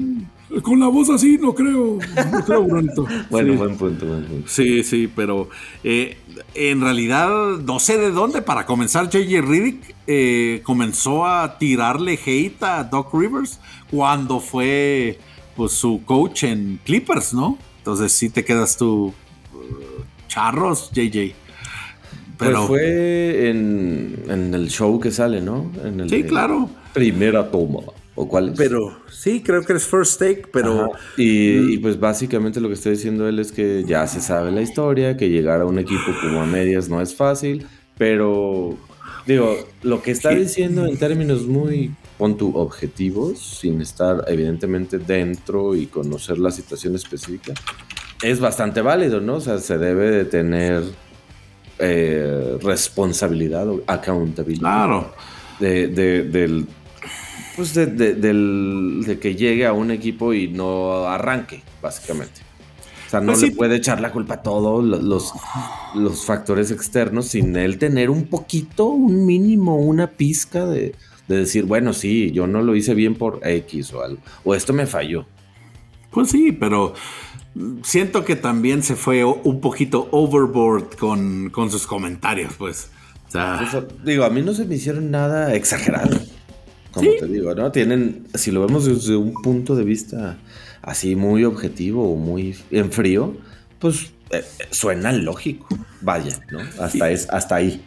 [0.62, 1.98] Con la voz así, no creo.
[2.32, 3.06] No creo, Brunito.
[3.30, 3.58] Bueno, Sí.
[3.58, 4.48] buen punto, buen punto.
[4.48, 5.48] Sí, sí, pero
[5.84, 6.16] eh,
[6.54, 7.28] en realidad
[7.64, 8.42] no sé de dónde.
[8.42, 15.18] Para comenzar, JJ Riddick eh, comenzó a tirarle hate a Doc Rivers cuando fue
[15.56, 17.56] pues, su coach en Clippers, ¿no?
[17.78, 19.14] Entonces sí te quedas tú
[19.54, 21.32] uh, charros, JJ.
[22.38, 25.70] Pero Pues fue en, en el show que sale, ¿no?
[25.84, 26.70] En el sí, de claro.
[26.92, 27.80] Primera toma.
[28.22, 28.58] ¿O cuál es?
[28.58, 30.92] Pero sí, creo que es First Take, pero.
[31.16, 34.60] Y, y, pues básicamente lo que está diciendo él es que ya se sabe la
[34.60, 37.66] historia, que llegar a un equipo como a medias no es fácil,
[37.96, 38.76] pero
[39.26, 45.74] digo, lo que está diciendo en términos muy, pon tu, objetivos, sin estar evidentemente dentro
[45.74, 47.54] y conocer la situación específica,
[48.22, 49.36] es bastante válido, ¿no?
[49.36, 50.82] O sea, se debe de tener
[51.78, 55.10] eh, responsabilidad o accountability claro.
[55.58, 56.66] de, de- del
[57.56, 62.40] pues de, de- del- de que llegue a un equipo y no arranque, básicamente.
[63.06, 63.54] O sea, no Pues le sí.
[63.54, 65.32] puede echar la culpa a todos lo- los,
[65.94, 70.94] los factores externos sin él tener un poquito, un mínimo, una pizca de,
[71.26, 74.72] de decir, bueno, sí, yo no lo hice bien por X o algo, o esto
[74.72, 75.26] me falló.
[76.12, 76.94] Pues sí, pero
[77.82, 82.90] siento que también se fue un poquito overboard con, con sus comentarios, pues.
[83.28, 86.16] O sea, Eso, digo, a mí no se me hicieron nada exagerado.
[86.92, 87.70] Como te digo, ¿no?
[87.70, 90.38] Tienen, si lo vemos desde un punto de vista
[90.82, 93.36] así muy objetivo o muy en frío,
[93.78, 95.68] pues eh, eh, suena lógico.
[96.00, 96.60] Vaya, ¿no?
[96.82, 97.84] Hasta, es, hasta ahí.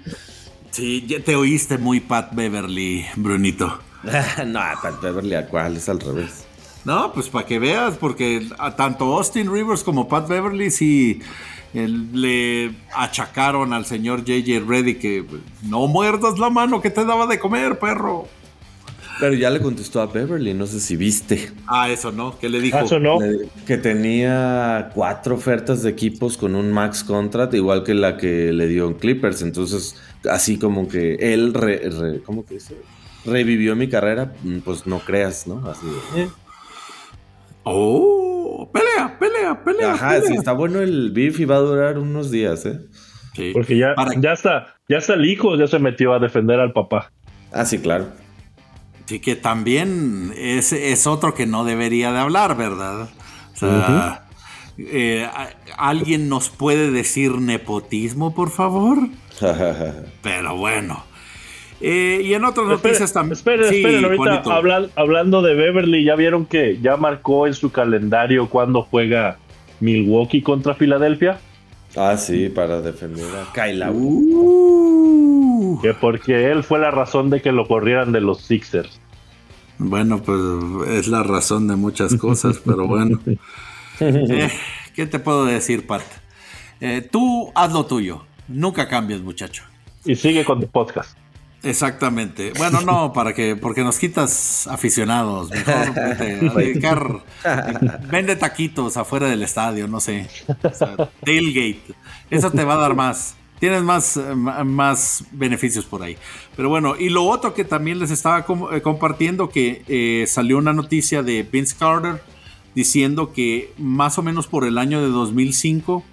[0.72, 3.80] sí, ya te oíste muy Pat Beverly, Brunito.
[4.46, 5.78] no, Pat Beverly, ¿a cuál?
[5.78, 6.46] Es al revés.
[6.86, 11.22] No, pues para que veas, porque a tanto Austin Rivers como Pat Beverly sí
[11.74, 15.26] le achacaron al señor JJ Reddy que
[15.64, 18.28] no muerdas la mano que te daba de comer, perro.
[19.20, 21.52] Pero ya le contestó a Beverly, no sé si viste.
[21.68, 22.78] Ah, eso no, ¿qué le dijo?
[22.78, 23.20] ¿Acaso no?
[23.22, 28.52] Le- Que tenía cuatro ofertas de equipos con un max contract, igual que la que
[28.52, 29.42] le dio en Clippers.
[29.44, 29.96] Entonces,
[30.30, 32.76] así como que él, re- re- ¿cómo que dice?
[33.26, 35.66] Revivió mi carrera, mm, pues no creas, ¿no?
[35.70, 35.86] Así
[36.16, 36.30] de, eh.
[37.64, 39.94] Oh, pelea, pelea, pelea.
[39.94, 40.28] Ajá, pelea.
[40.28, 42.80] sí, está bueno el beef y va a durar unos días, ¿eh?
[43.36, 43.52] Sí.
[43.54, 46.74] Porque ya, Para- ya está, ya está el hijo, ya se metió a defender al
[46.74, 47.12] papá.
[47.52, 48.08] Ah, sí, claro.
[49.14, 53.10] Sí, que también es, es otro que no debería de hablar, ¿verdad?
[53.54, 54.24] O sea,
[54.80, 55.30] eh,
[55.78, 58.98] ¿alguien nos puede decir nepotismo, por favor?
[60.24, 61.04] Pero bueno.
[61.80, 63.34] Eh, y en otras noticias también.
[63.34, 67.72] Esperen, Sí, esperen, ahorita hablan- hablando de Beverly, ya vieron que ya marcó en su
[67.72, 69.38] calendario cuando juega
[69.80, 71.40] Milwaukee contra Filadelfia.
[71.98, 73.84] ah, sí, para defender a Kyle.
[73.92, 75.80] Uh.
[75.82, 79.02] Que porque él fue la razón de que lo corrieran de los Sixers.
[79.78, 80.40] Bueno, pues
[80.90, 83.20] es la razón de muchas cosas, pero bueno.
[84.00, 84.50] Eh,
[84.96, 86.02] ¿Qué te puedo decir, Pat?
[86.82, 88.26] Eh, tú haz lo tuyo.
[88.48, 89.64] Nunca cambies, muchacho.
[90.04, 91.16] Y sigue con tu podcast.
[91.62, 92.52] Exactamente.
[92.58, 95.50] Bueno, no, para que, porque nos quitas aficionados.
[95.50, 97.24] Mejor vete a dedicar.
[98.10, 100.28] Vende taquitos afuera del estadio, no sé.
[100.64, 101.94] O sea, tailgate.
[102.30, 103.36] Eso te va a dar más.
[103.60, 106.18] Tienes más, eh, más beneficios por ahí.
[106.56, 110.74] Pero bueno, y lo otro que también les estaba eh, compartiendo, que eh, salió una
[110.74, 112.22] noticia de Vince Carter
[112.76, 116.04] diciendo que más o menos por el año de 2005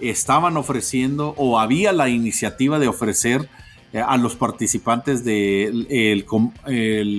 [0.00, 3.48] estaban ofreciendo o había la iniciativa de ofrecer
[3.94, 6.26] a los participantes del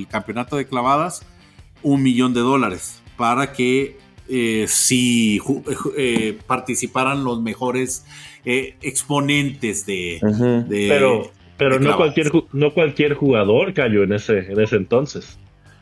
[0.10, 1.26] campeonato de clavadas
[1.84, 3.98] un millón de dólares para que
[4.68, 5.40] si
[6.48, 8.06] participaran los mejores
[8.52, 10.18] eh, exponentes de,
[10.70, 12.14] Pero, pero de no, clavadas.
[12.16, 15.38] cualquier, no cualquier jugador cayó en ese, en ese entonces.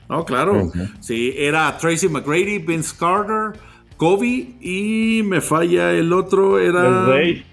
[0.09, 0.71] No, claro.
[0.99, 3.59] Sí, era Tracy McGrady, Vince Carter,
[3.95, 6.87] Kobe y me falla el otro, era...
[6.87, 7.45] El Rey.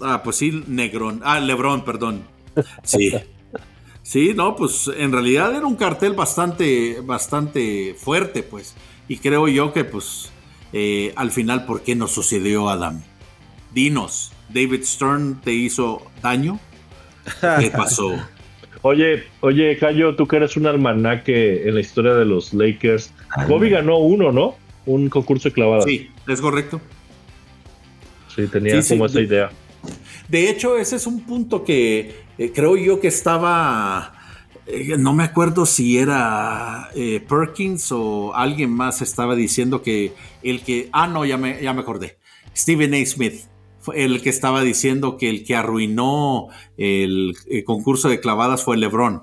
[0.00, 1.20] Ah, pues sí, Negrón.
[1.22, 2.22] Ah, Lebron, perdón.
[2.82, 3.12] Sí.
[4.02, 8.74] Sí, no, pues en realidad era un cartel bastante, bastante fuerte, pues.
[9.08, 10.30] Y creo yo que, pues,
[10.72, 13.02] eh, al final, ¿por qué nos sucedió, Adam?
[13.74, 16.58] Dinos, ¿David Stern te hizo daño?
[17.60, 18.14] ¿Qué pasó?
[18.82, 23.12] Oye, oye, Cayo, tú que eres un almanaque en la historia de los Lakers.
[23.48, 24.54] Kobe ganó uno, ¿no?
[24.84, 25.84] Un concurso de clavadas.
[25.84, 26.80] Sí, es correcto.
[28.34, 28.94] Sí, tenía Sí, sí.
[28.94, 29.50] como esa idea.
[30.28, 34.14] De hecho, ese es un punto que eh, creo yo que estaba,
[34.66, 40.62] eh, no me acuerdo si era eh, Perkins o alguien más estaba diciendo que el
[40.62, 42.18] que, ah, no, ya me, ya me acordé,
[42.56, 43.04] Stephen A.
[43.06, 43.42] Smith,
[43.94, 49.22] el que estaba diciendo que el que arruinó el, eh, concurso de clavadas fue LeBron.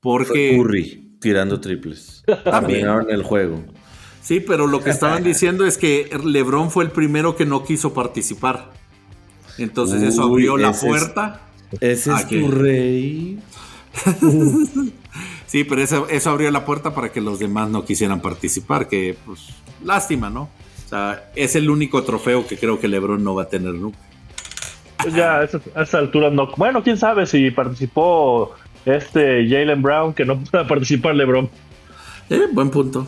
[0.00, 2.24] Fue Porque, Curry tirando triples.
[2.44, 3.62] También el juego.
[4.22, 7.92] sí, pero lo que estaban diciendo es que LeBron fue el primero que no quiso
[7.92, 8.72] participar.
[9.58, 11.40] Entonces eso abrió la ese es- puerta.
[11.80, 13.38] Ese es que- tu rey.
[15.46, 19.16] Sí, pero eso, eso abrió la puerta para que los demás no quisieran participar, que
[19.26, 19.40] pues
[19.84, 20.48] lástima, ¿no?
[20.90, 23.98] Sea, es el único trofeo que creo que LeBron no va a tener nunca.
[25.02, 26.48] Pues ya a esa, a esa altura no.
[26.56, 31.48] Bueno, quién sabe si participó este Jalen Brown, que no pueda participar LeBron.
[32.28, 33.06] Eh, buen punto.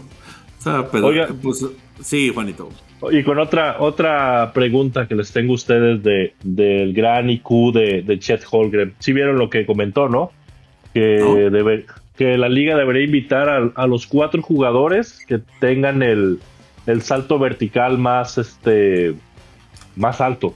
[0.59, 1.29] O sea, pero Oiga.
[1.43, 1.67] pues
[2.01, 2.71] sí, Juanito.
[3.11, 8.03] Y con otra otra pregunta que les tengo a ustedes de, del gran IQ de,
[8.03, 8.95] de Chet Holgren.
[9.01, 10.31] Si vieron lo que comentó, ¿no?
[10.95, 11.35] Que, No.
[11.51, 11.85] debe-
[12.17, 16.39] que la liga debería invitar a, a los cuatro jugadores que tengan el,
[16.87, 19.15] el salto vertical más este
[19.97, 20.55] más alto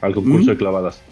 [0.00, 0.50] al concurso Mm.
[0.50, 1.02] de clavadas.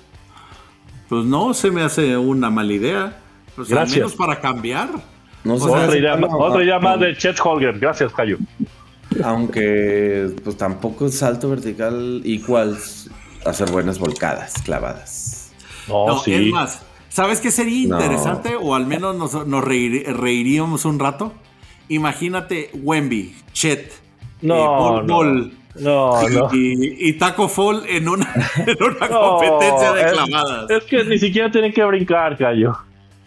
[1.08, 3.16] Pues no se me hace una mala idea.
[3.54, 3.96] Pues al Gracias.
[3.98, 4.88] menos para cambiar.
[5.44, 5.64] No sé.
[5.64, 7.78] O sea, otra idea, no, otra idea no, más de Chet Holgren.
[7.78, 8.38] Gracias, Cayo.
[9.24, 12.76] Aunque pues tampoco es salto vertical igual
[13.44, 15.52] hacer buenas volcadas, clavadas.
[15.88, 16.34] No, no, sí.
[16.34, 17.96] es más, ¿sabes qué sería No.
[18.00, 18.56] interesante?
[18.60, 21.32] O al menos nos, nos reir- reiríamos un rato.
[21.88, 23.92] Imagínate Wemby, Chet,
[24.42, 25.14] No, eh, Bol no.
[25.14, 26.48] Bol, No, no.
[26.54, 28.26] Y, y Taco Fall en una,
[28.66, 30.70] en una No, competencia de es- clavadas.
[30.70, 32.72] Es que ni siquiera tienen que brincar, Cayo.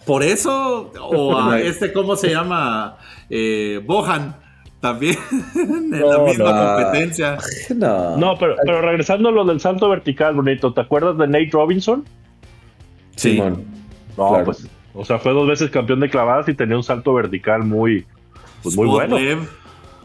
[0.05, 2.97] Por eso, o a este, ¿cómo se llama?
[3.29, 4.35] Eh, Bohan,
[4.79, 5.17] también
[5.55, 6.75] en la misma no.
[6.75, 7.37] competencia.
[7.75, 8.17] No.
[8.17, 12.05] No, pero, pero regresando a lo del salto vertical, bonito, ¿te acuerdas de Nate Robinson?
[13.15, 13.31] Sí.
[13.33, 13.65] Simón.
[14.17, 14.45] No, Claro.
[14.45, 18.05] pues, o sea, fue dos veces campeón de clavadas y tenía un salto vertical muy,
[18.63, 19.15] pues muy Spot bueno.
[19.17, 19.47] web.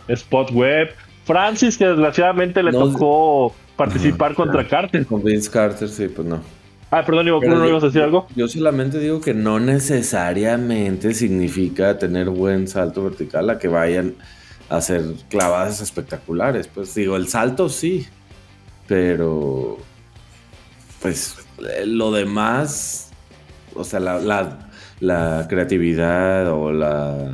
[0.09, 0.89] Spot web.
[1.25, 5.07] Francis, que desgraciadamente le No, tocó participar contra Carter.
[5.07, 6.41] Con Vince Carter, sí, pues no.
[6.91, 8.27] Ah, perdón, Ivo, Pero ¿no ibas a decir algo?
[8.37, 14.15] Yo solamente digo que no necesariamente significa tener buen salto vertical a que vayan
[14.69, 16.69] a hacer clavadas espectaculares.
[16.69, 18.07] Pues digo, el salto sí,
[18.87, 19.79] pero
[21.03, 23.11] pues eh, lo demás,
[23.75, 24.59] o sea, la, la-
[25.01, 27.31] la creatividad o la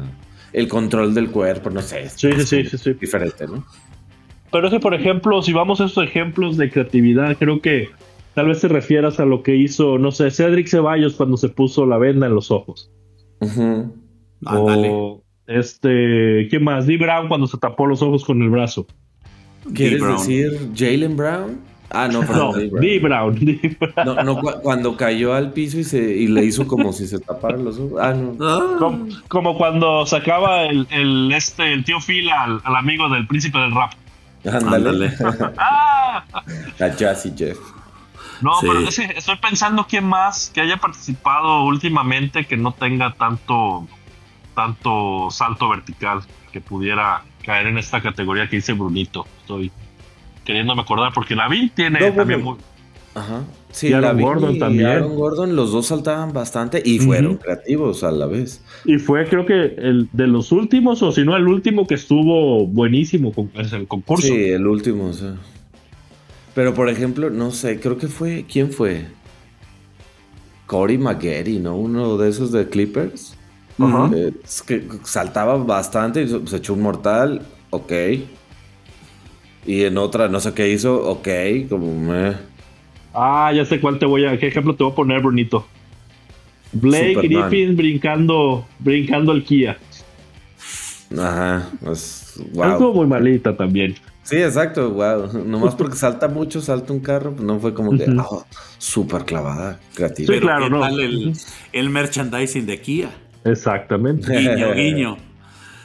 [0.53, 2.93] el control del cuerpo, no sé, es Sí, sí, sí, sí, sí.
[2.95, 3.65] diferente, ¿no?
[4.53, 7.89] Pero es que, por ejemplo, si vamos a estos ejemplos de creatividad, creo que
[8.35, 11.87] tal vez te refieras a lo que hizo, no sé, Cedric Ceballos cuando se puso
[11.87, 12.91] la venda en los ojos.
[13.41, 13.95] Ujú.
[14.45, 14.89] Ándale.
[14.91, 16.87] O este, ¿qué más?
[16.87, 18.87] Dee Brown cuando se tapó los ojos con el brazo.
[19.75, 21.59] ¿Quieres decir Jalen Brown?
[21.93, 22.81] Ah, no, No, perdón.
[22.81, 23.35] Dee Brown.
[23.35, 24.07] Dee Brown.
[24.17, 27.19] No, no, cu- cuando cayó al piso y, se, y le hizo como si se
[27.19, 28.01] taparan los ojos.
[28.01, 28.37] Ah, no.
[28.47, 33.27] Ah, Como, como cuando sacaba el, el, este, el tío Phil al, al amigo del
[33.27, 33.93] príncipe del rap.
[34.45, 35.09] Ándale.
[35.09, 35.13] ándale.
[35.59, 36.25] ¡Ah!
[36.81, 37.59] A Jazzy Jeff.
[38.41, 38.67] No, Sí.
[38.69, 43.87] pero es que estoy pensando quién más que haya participado últimamente que no tenga tanto,
[44.55, 46.23] tanto salto vertical
[46.53, 49.27] que pudiera caer en esta categoría que dice Brunito.
[49.43, 49.71] Estoy
[50.45, 52.57] queriéndome acordar porque Lavin tiene No, también muy,
[53.15, 53.45] Ajá.
[53.73, 54.87] Sí, Y Aaron Gordon y también.
[54.87, 58.63] Aaron Gordon, los dos saltaban bastante y fueron creativos a la vez.
[58.85, 62.67] Y fue creo que el de los últimos, o si no el último que estuvo
[62.67, 64.27] buenísimo con es el concurso.
[64.27, 65.35] Sí, el último, o sea.
[66.55, 68.45] Pero por ejemplo, no sé, creo que fue.
[68.51, 69.07] ¿Quién fue?
[70.67, 71.77] Corey McGarry, ¿no?
[71.77, 73.37] Uno de esos de Clippers.
[73.79, 74.11] Ajá.
[74.15, 77.93] Eh, es que saltaba bastante y se se echó un mortal, ok.
[79.71, 81.29] Y en otra, no sé qué hizo, ok,
[81.69, 82.35] como me.
[83.15, 85.65] Ah, ya sé cuál te voy a, qué ejemplo te voy a poner, Brunito.
[86.73, 87.51] Blake Superman.
[87.51, 89.79] Griffin brincando, brincando el Kia.
[91.17, 92.95] Ajá, pues, Estuvo wow.
[92.95, 93.95] muy malita también.
[94.25, 95.45] Sí, exacto, wow.
[95.45, 98.45] Nomás porque salta mucho, salta un carro, pues no fue como que, ah,
[98.77, 100.27] súper clavada, creativa.
[100.27, 100.81] Sí, pero claro, ¿qué no.
[100.81, 101.33] tal el,
[101.73, 103.11] el merchandising de Kia?
[103.45, 104.37] Exactamente.
[104.37, 105.17] Guiño, guiño.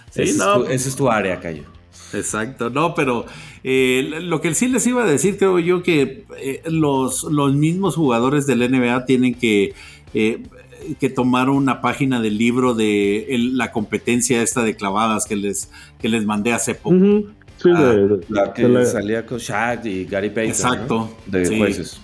[0.10, 0.24] Sí, no.
[0.24, 1.76] es tu, ese es tu área, Cayo.
[2.14, 3.26] Exacto, no, pero
[3.68, 7.96] eh, lo que sí les iba a decir, creo yo, que eh, los, los mismos
[7.96, 9.74] jugadores del NBA tienen que,
[10.14, 10.44] eh,
[11.00, 15.72] que tomar una página del libro de el- la competencia esta de clavadas que les,
[16.00, 16.96] que les mandé hace poco.
[17.58, 20.52] Sí, Ah, de- de- La que la- salía con Shaq y Gary Payton.
[20.52, 20.96] Exacto,
[21.26, 21.32] ¿no?
[21.32, 21.58] De sí.
[21.58, 22.00] jueces.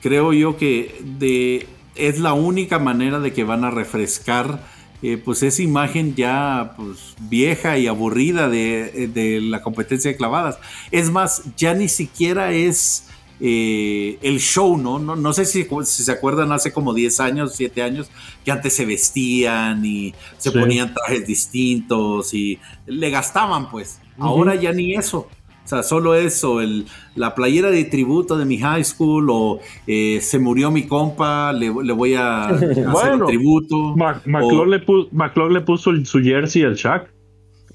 [0.00, 4.60] Creo yo que de, es la única manera de que van a refrescar
[5.02, 10.58] eh, pues esa imagen ya pues, vieja y aburrida de, de la competencia de clavadas.
[10.90, 13.08] Es más, ya ni siquiera es
[13.40, 15.00] eh, el show, ¿no?
[15.00, 18.08] No, no sé si, si se acuerdan hace como 10 años, 7 años,
[18.44, 20.58] que antes se vestían y se Sí.
[20.58, 23.98] ponían trajes distintos y le gastaban, pues.
[24.18, 25.28] Ahora ya ni eso.
[25.72, 30.18] O sea, solo eso, el, la playera de tributo de mi high school o eh,
[30.20, 33.96] se murió mi compa, le, le voy a, hacer el tributo.
[33.96, 37.10] McClure, le pu- McClure le puso el- su jersey al Shaq.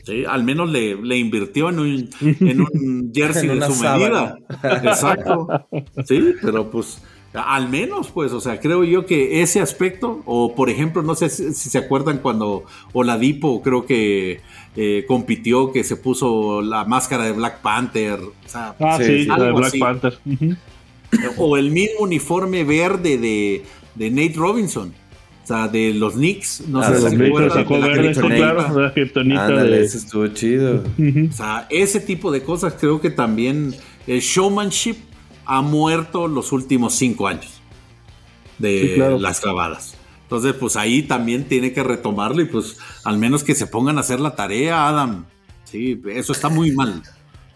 [0.03, 4.35] Sí, al menos le, le invirtió en un, en un jersey En de su sábana.
[4.61, 4.81] medida.
[4.91, 5.47] Exacto.
[6.05, 7.01] Sí, pero pues
[7.33, 11.29] al menos, pues, o sea, creo yo que ese aspecto, o por ejemplo, no sé
[11.29, 14.41] si, si se acuerdan cuando Oladipo creo que
[14.79, 19.19] eh, compitió, que se puso la máscara de Black Panther, o sea, Ah, Sí, sí,
[19.23, 19.25] sí.
[19.25, 19.79] la de Algo Black así.
[19.79, 20.17] Panther.
[20.25, 20.55] Ujú.
[21.37, 23.63] o el mismo uniforme verde de,
[23.95, 24.93] de Nate Robinson,
[25.43, 29.45] o sea, de los Knicks, no Ah, sé si Knicks, sacó verde, claro, la kriptonita
[29.47, 29.83] Ándale, de...
[29.85, 30.83] ese estuvo chido.
[30.97, 31.29] Ujú.
[31.29, 33.73] O sea, ese tipo de cosas creo que también
[34.05, 34.97] el showmanship
[35.45, 37.61] ha muerto los últimos cinco años
[38.59, 39.17] de Sí, claro.
[39.17, 39.95] las clavadas.
[40.27, 44.01] Entonces, pues ahí también tiene que retomarlo y pues al menos que se pongan a
[44.01, 45.25] hacer la tarea, Adam.
[45.63, 47.01] Sí, eso está muy mal.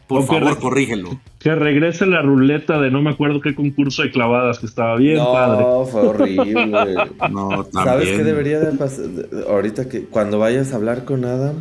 [0.07, 1.19] Por Aunque favor, re- corrígelo.
[1.39, 5.17] Que regrese la ruleta de no me acuerdo qué concurso de clavadas que estaba bien
[5.17, 5.65] no, padre.
[5.91, 6.53] fue horrible.
[7.29, 8.17] No, ¿Sabes también.
[8.17, 9.05] qué debería de pasar?
[9.49, 11.55] Ahorita que cuando vayas a hablar con Adam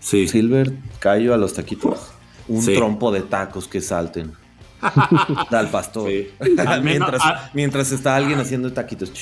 [0.00, 0.26] Sí.
[0.28, 2.12] Silver, callo a los taquitos.
[2.48, 2.74] Un Sí.
[2.74, 4.32] trompo de tacos que salten.
[5.50, 6.08] Al pastor.
[6.10, 6.28] Sí.
[6.66, 7.10] Al menos-
[7.54, 9.12] mientras, está alguien haciendo taquitos.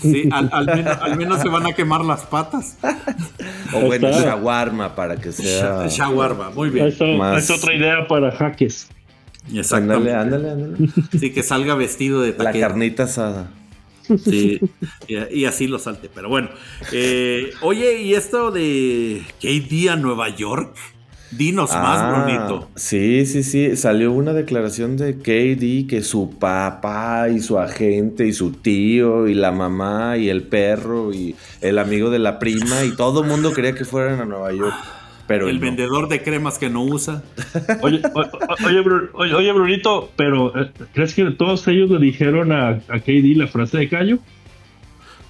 [0.00, 2.76] Sí, al, al menos, al menos se van a quemar las patas.
[3.74, 5.86] O bueno, shawarma para que sea.
[5.86, 6.92] Sha- Shawarma, muy bien.
[7.18, 8.88] Más- está otra idea para jaques.
[9.72, 10.88] Ándale, ándale, ándale.
[11.18, 12.68] Sí, que salga vestido de La taquero.
[12.68, 13.50] carnita asada.
[14.24, 14.60] Sí,
[15.08, 16.08] y, y así lo salte.
[16.14, 16.48] Pero bueno,
[16.92, 20.76] eh, oye, ¿y esto de KD a Nueva York?
[21.36, 22.68] Dinos más, Ah, Brunito.
[22.76, 23.74] Sí, sí, sí.
[23.76, 29.34] Salió una declaración de KD que su papá y su agente y su tío y
[29.34, 33.52] la mamá y el perro y el amigo de la prima y todo el mundo
[33.52, 34.74] quería que fueran a Nueva York.
[35.26, 35.62] Pero El no.
[35.62, 37.22] vendedor de cremas que no usa.
[37.80, 43.00] Oye, o- oye, oye, Brunito, pero eh, ¿crees que todos ellos le dijeron a, a
[43.00, 44.18] KD la frase de Cayo?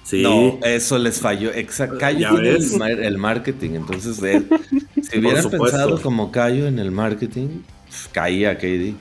[0.03, 0.21] Sí.
[0.21, 1.51] No, eso les falló.
[1.53, 1.97] Exacto.
[1.97, 3.71] Cayo el, mar- el marketing.
[3.75, 4.17] Entonces,
[5.01, 7.47] si hubieran pensado como Cayo en el marketing,
[7.87, 8.93] pf, caía KD.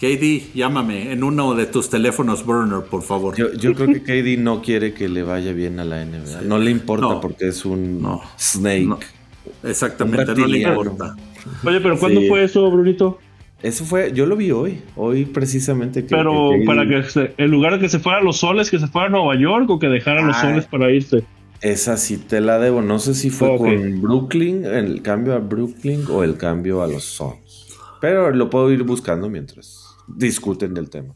[0.00, 3.34] KD, llámame en uno de tus teléfonos burner, por favor.
[3.36, 6.42] Yo, yo creo que KD no quiere que le vaya bien a la NBA.
[6.42, 7.20] No le importa No.
[7.20, 8.20] porque es un No.
[8.38, 8.84] snake.
[8.86, 8.98] No.
[9.62, 11.16] Exactamente, Un no le importa.
[11.64, 12.28] Oye, pero ¿cuándo Sí.
[12.28, 13.18] fue eso, Brunito?
[13.62, 14.82] Eso fue, yo lo vi hoy.
[14.96, 16.14] Hoy precisamente que.
[16.14, 18.78] Pero que para que se- en lugar de que se fuera a los soles, que
[18.78, 20.42] se fuera a Nueva York o que dejara los Ah.
[20.42, 21.24] soles para irse.
[21.62, 22.82] Esa sí te la debo.
[22.82, 27.04] No sé si fue con Brooklyn, el cambio a Brooklyn o el cambio a los
[27.04, 27.66] Suns.
[28.00, 31.14] Pero lo puedo ir buscando mientras discuten del tema.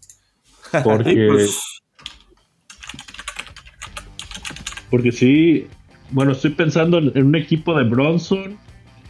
[0.85, 1.61] Porque, pues,
[4.91, 5.67] porque sí,
[6.11, 8.57] bueno, estoy pensando en, en un equipo de Bronson,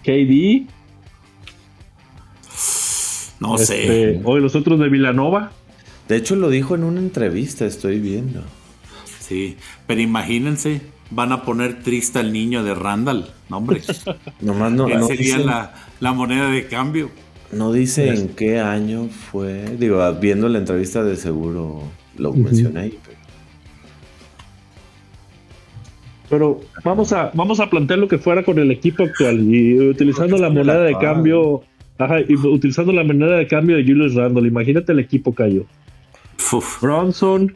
[0.05, 0.66] KD,
[3.41, 3.82] no sé.
[4.12, 5.51] este, hoy los otros de Villanova.
[6.09, 8.43] De hecho, lo dijo en una entrevista, estoy viendo.
[9.20, 10.80] Sí, pero imagínense,
[11.11, 13.30] van a poner triste al niño de Randall.
[13.49, 13.80] No, hombre.
[14.41, 17.11] Nomás no, no sería la moneda de cambio.
[17.53, 19.76] no dice en qué año fue.
[19.78, 21.82] Digo, viendo la entrevista de seguro
[22.16, 22.99] lo mencioné ahí.
[23.05, 23.20] pero-
[26.28, 30.36] Pero vamos a, vamos a plantear lo que fuera con el equipo actual y utilizando
[30.38, 31.62] la moneda de cambio,
[32.01, 34.46] ajá, y utilizando la moneda de cambio de Julius Randle.
[34.48, 35.64] Imagínate el equipo cayó.
[36.53, 37.55] Uf, Bronson,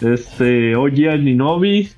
[0.00, 1.88] este, Oji Aninobi.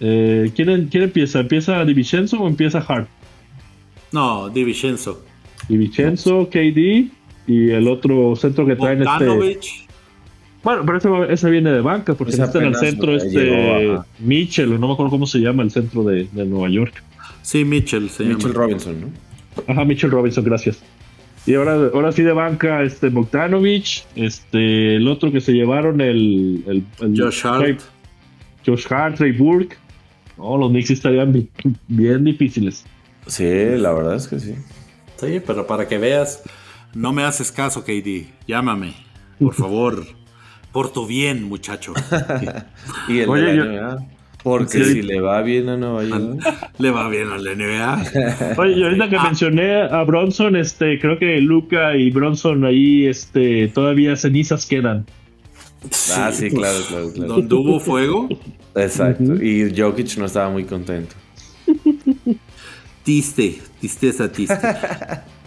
[0.00, 1.40] Eh, ¿quién, ¿Quién empieza?
[1.40, 3.08] ¿Empieza Divincenzo o empieza Hart?
[4.12, 5.24] no, Divincenzo.
[5.68, 7.10] Divincenzo, KD
[7.46, 9.58] y el otro centro que traen este.
[10.62, 14.04] Bueno, pero ese, ese viene de banca porque está en el centro este llegó.
[14.18, 17.02] Mitchell, no me acuerdo cómo se llama el centro de, de Nueva York.
[17.42, 18.64] Sí, Mitchell se Mitchell llama.
[18.64, 19.06] Robinson, ¿no?
[19.66, 20.82] Ajá, Mitchell Robinson, gracias.
[21.46, 26.64] Y ahora, ahora sí de banca, este Bogdanovich, este, el otro que se llevaron, el,
[26.66, 27.80] el, el- Josh Hart.
[28.66, 29.76] Josh Hart, Ray Burke.
[30.36, 31.48] No, los Knicks estarían bi-
[31.88, 32.84] bien difíciles.
[33.26, 33.44] Sí,
[33.76, 34.54] la verdad es que sí.
[35.16, 36.42] Sí, pero para que veas,
[36.94, 38.26] no me haces caso, KD.
[38.46, 38.92] Llámame,
[39.38, 40.04] por favor.
[40.72, 41.94] Por tu bien, muchacho.
[43.08, 43.64] y el Oye, de la yo-
[43.96, 44.06] NBA.
[44.46, 44.92] Porque Sí.
[44.92, 46.40] si le va bien a Nueva York.
[46.78, 48.54] Le va bien a la NBA.
[48.58, 53.66] Oye, y ahorita que mencioné a Bronson, este, creo que Luca y Bronson ahí, este,
[53.66, 55.04] todavía cenizas quedan.
[56.16, 57.32] Ah, sí, pues, claro, claro, claro.
[57.34, 58.28] Donde hubo fuego,
[58.76, 59.34] Exacto.
[59.42, 61.16] Y Jokic no estaba muy contento.
[63.02, 64.56] tiste, tristeza, tiste.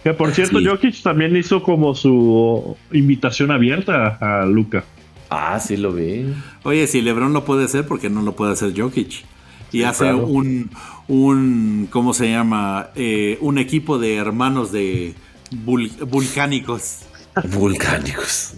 [0.04, 0.66] Que por cierto, Sí.
[0.66, 4.84] Jokic también hizo como su invitación abierta a Luca.
[5.30, 6.34] Ah, sí lo vi.
[6.64, 9.26] Oye, si LeBron lo puede hacer, ¿por qué no lo puede hacer Jokic?
[9.72, 10.26] Y hace claro.
[10.26, 10.72] un,
[11.08, 12.88] un, ¿cómo se llama?
[12.96, 15.14] Eh, un equipo de hermanos de
[15.66, 17.02] vul- vulcánicos.
[17.54, 18.54] Volcánicos.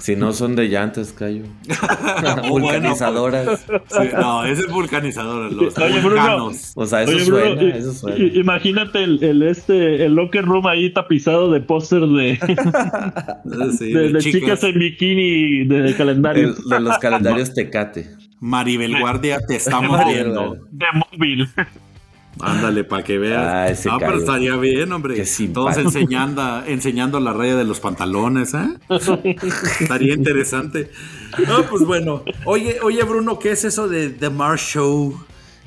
[0.00, 1.44] Si no son de llantas, Cayo.
[2.22, 3.60] Bueno, Vulcanizadoras.
[3.60, 6.08] Sí, no, ese es vulcanizador, los Oye, Bruno.
[6.10, 6.72] vulcanos.
[6.74, 8.18] O sea, eso Oye, Bruno, suena, i- eso suena.
[8.18, 12.38] i- imagínate el, el, este, el locker room ahí tapizado de póster de,
[13.78, 14.40] Sí, de, de de chicas.
[14.40, 16.48] chicas en bikini de calendario.
[16.48, 18.08] El- de los calendarios Tecate.
[18.40, 20.56] Maribel Guardia, te estamos Maribel viendo.
[20.70, 21.48] De móvil.
[22.40, 23.42] Ándale, para que veas.
[23.46, 25.22] Ah, ese pero estaría bien, hombre.
[25.52, 28.68] Todos enseñando, enseñando la raya de los pantalones, ¿eh?
[29.80, 30.90] estaría interesante.
[31.46, 32.22] No, pues bueno.
[32.44, 35.14] Oye, oye, Bruno, ¿qué es eso de The Mars Show?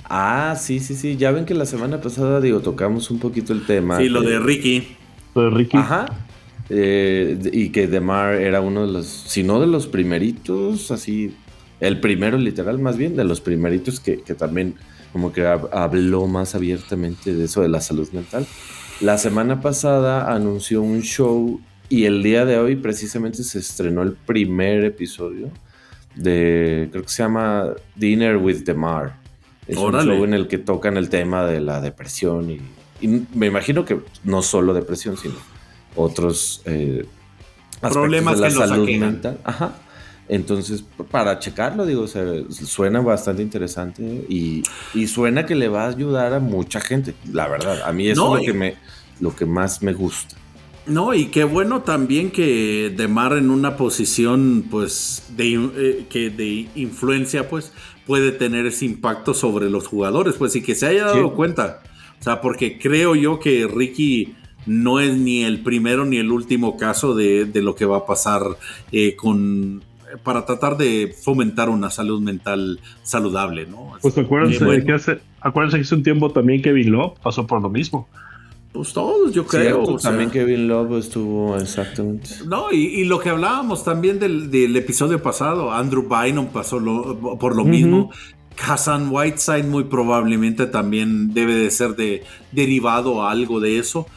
[0.06, 1.18] Ah, sí, sí, sí.
[1.18, 3.98] Ya ven que la semana pasada, digo, tocamos un poquito el tema.
[3.98, 4.96] Sí, lo de Ricky.
[5.34, 5.78] De Ricky.
[5.78, 6.06] Ajá.
[6.70, 11.36] Eh, y que Demar era uno de los, si no de los primeritos, así,
[11.80, 14.76] el primero literal más bien, de los primeritos que, que también
[15.16, 18.46] como que hab- habló más abiertamente de eso de la salud mental.
[19.00, 24.12] La semana pasada anunció un show y el día de hoy precisamente se estrenó el
[24.12, 25.48] primer episodio
[26.16, 29.16] de, creo que se llama Dinner with Demar.
[29.70, 30.12] Es Órale.
[30.12, 32.60] un show en el que tocan el tema de la depresión y,
[33.00, 35.36] y me imagino que no solo depresión, sino
[35.96, 37.06] otros eh,
[37.80, 39.40] Problemas de la que salud mental.
[39.46, 39.76] Ajá.
[40.28, 44.64] Entonces, para checarlo, digo, o sea, suena bastante interesante y,
[44.94, 47.82] y suena que le va a ayudar a mucha gente, la verdad.
[47.86, 48.76] A mí eso No, es lo que, me,
[49.20, 50.36] lo que más me gusta.
[50.88, 56.70] No, y qué bueno también que Demar en una posición, pues, de, eh, que de
[56.76, 57.72] influencia, pues,
[58.06, 61.36] puede tener ese impacto sobre los jugadores, pues, y que se haya dado Sí.
[61.36, 61.82] cuenta.
[62.20, 64.36] O sea, porque creo yo que Ricky
[64.68, 68.06] no es ni el primero ni el último caso de, de lo que va a
[68.08, 68.42] pasar
[68.92, 69.84] eh, con
[70.24, 73.94] para tratar de fomentar una salud mental saludable, ¿no?
[74.02, 77.46] Pues acuérdense, Eh, bueno, que hace, acuérdense que hace un tiempo también Kevin Love pasó
[77.48, 78.08] por lo mismo.
[78.72, 79.62] pues todos, yo creo.
[79.78, 80.12] Cierto, o sea.
[80.12, 82.30] también Kevin Love estuvo exactamente.
[82.48, 87.38] No, y, y lo que hablábamos también del, del episodio pasado, Andrew Bynum pasó lo-
[87.40, 88.12] por lo mismo.
[88.68, 94.08] Hassan Whiteside muy probablemente también debe de ser de, derivado a algo de eso.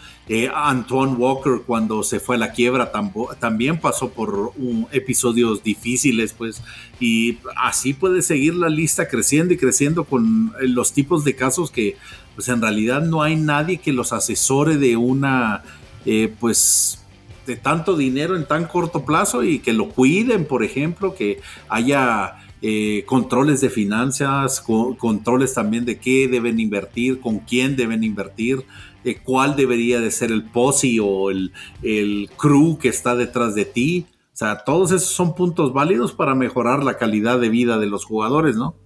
[0.55, 2.93] Antoine Walker cuando se fue a la quiebra
[3.41, 4.53] también pasó por
[4.93, 6.63] episodios difíciles, pues,
[7.01, 11.71] y así puede seguir la lista creciendo y creciendo con eh, los tipos de casos
[11.71, 11.97] que,
[12.35, 15.63] pues, en realidad no hay nadie que los asesore de una,
[16.05, 17.03] eh, pues,
[17.47, 22.35] de tanto dinero en tan corto plazo y que lo cuiden, por ejemplo, que haya
[22.61, 28.65] eh, controles de finanzas, co- controles también de qué deben invertir, con quién deben invertir,
[29.05, 33.65] eh, cuál debería de ser el posse o el, el crew que está detrás de
[33.65, 34.07] ti.
[34.33, 38.05] O sea, todos esos son puntos válidos para mejorar la calidad de vida de los
[38.05, 38.77] jugadores, ¿no?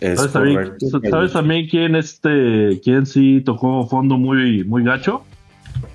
[0.00, 0.86] Es ¿Sabes también, correcto.
[1.10, 5.24] ¿sabes también quién este quién sí tocó fondo muy, muy gacho?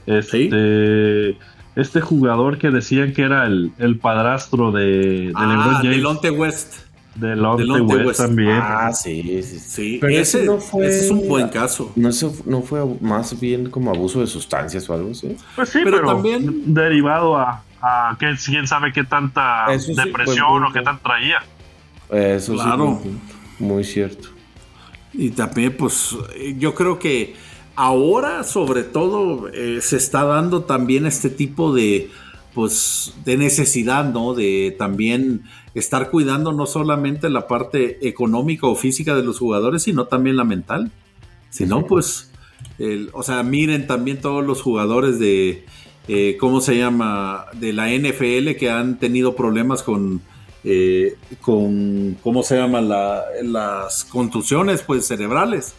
[0.06, 1.38] Este,
[1.76, 5.96] este jugador que decían que era el, el padrastro de, de LeBron Ah, James.
[5.98, 6.74] Delonte West.
[7.20, 8.20] West West.
[8.22, 8.60] también.
[8.62, 9.98] Ah, sí, sí, sí.
[10.02, 11.92] Pero ese, ese no fue- ese es un buen caso.
[11.96, 15.36] ¿No, eso no fue más bien como abuso de sustancias o algo así?
[15.56, 20.64] Pues sí, Pero pero, también- derivado a, a que quién sabe qué tanta Eso depresión
[20.64, 21.38] o qué tan traía.
[22.10, 23.00] Eso Claro.
[23.04, 23.10] sí.
[23.60, 24.30] Muy cierto.
[25.14, 26.16] Y también, pues,
[26.58, 27.36] yo creo que
[27.76, 32.10] ahora, sobre todo, eh, se está dando también este tipo de,
[32.54, 34.34] pues, de necesidad, ¿no?
[34.34, 35.44] De también
[35.74, 40.44] estar cuidando no solamente la parte económica o física de los jugadores, sino también la
[40.44, 40.92] mental.
[41.50, 42.32] Si no, pues,
[42.80, 45.66] el- o sea, miren también todos los jugadores de,
[46.08, 47.46] eh, ¿cómo se llama?
[47.54, 50.22] De la NFL que han tenido problemas con,
[50.64, 52.82] eh, con ¿cómo se llama?
[52.82, 55.74] La- las contusiones, pues, cerebrales.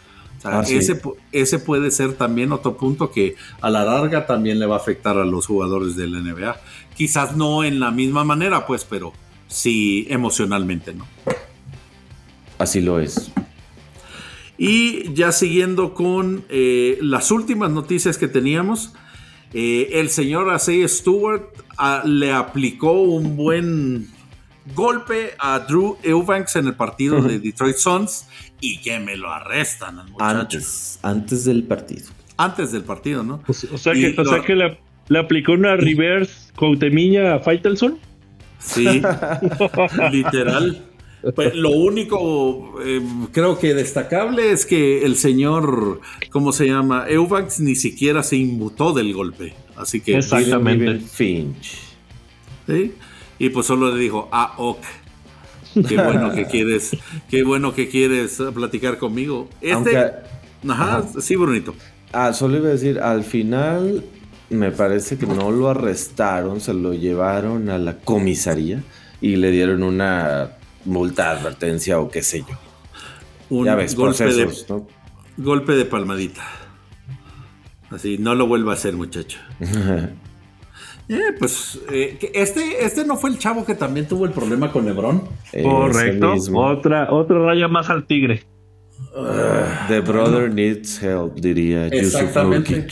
[0.44, 4.58] Sea, Ah, ese, pu- ese puede ser también otro punto que a la larga también
[4.58, 6.56] le va a afectar a los jugadores del NBA.
[6.94, 9.12] Quizás no en la misma manera, pues, pero
[9.48, 11.06] sí emocionalmente, ¿no?
[12.58, 13.30] Así lo es.
[14.56, 18.92] Y ya siguiendo con eh, las últimas noticias que teníamos,
[19.52, 21.42] eh, el señor Asay Stewart
[21.78, 24.08] ah, le aplicó un buen
[24.74, 28.26] golpe a Drew Eubanks en el partido de Detroit Suns
[28.72, 30.38] y que me lo arrestan al muchacho.
[30.40, 32.06] Antes, antes del partido.
[32.36, 33.42] Antes del partido, ¿no?
[33.46, 36.52] O sea, o sea Y que, o lo- sea que le, le aplicó una reverse
[36.56, 37.98] Coutemilla a Faitelson.
[38.58, 38.86] Sí,
[40.10, 40.84] literal.
[41.34, 43.00] Pues, lo único, eh,
[43.32, 46.00] creo que destacable es que el señor,
[46.30, 47.06] ¿cómo se llama?
[47.08, 49.54] Eubanks ni siquiera se inmutó del golpe.
[49.76, 50.16] Así que.
[50.18, 50.98] Exactamente.
[51.06, 51.78] Finch.
[52.66, 52.92] ¿sí?
[53.38, 54.78] Y pues solo le dijo, ah, ok.
[55.88, 56.96] Qué bueno que quieres,
[57.28, 59.48] qué bueno que quieres platicar conmigo.
[59.60, 59.96] Este, Aunque,
[60.68, 61.04] ajá, ajá.
[61.20, 61.74] sí, Brunito.
[62.12, 64.04] ah, solo iba a decir, al final
[64.50, 68.82] me parece que no lo arrestaron, se lo llevaron a la comisaría
[69.20, 70.50] y le dieron una
[70.84, 72.56] multa, advertencia o qué sé yo.
[73.50, 74.48] Un ya ves, golpe, de,
[75.36, 76.42] golpe de palmadita.
[77.90, 79.38] Así, no lo vuelva a hacer, muchacho.
[81.08, 84.86] Eh, pues eh, este, este no fue el chavo que también tuvo el problema con
[84.86, 85.22] Lebron.
[85.62, 86.34] Correcto.
[86.54, 88.44] Otra, otra raya más al tigre.
[89.88, 92.86] The brother needs help, diría Yusuf Exactamente.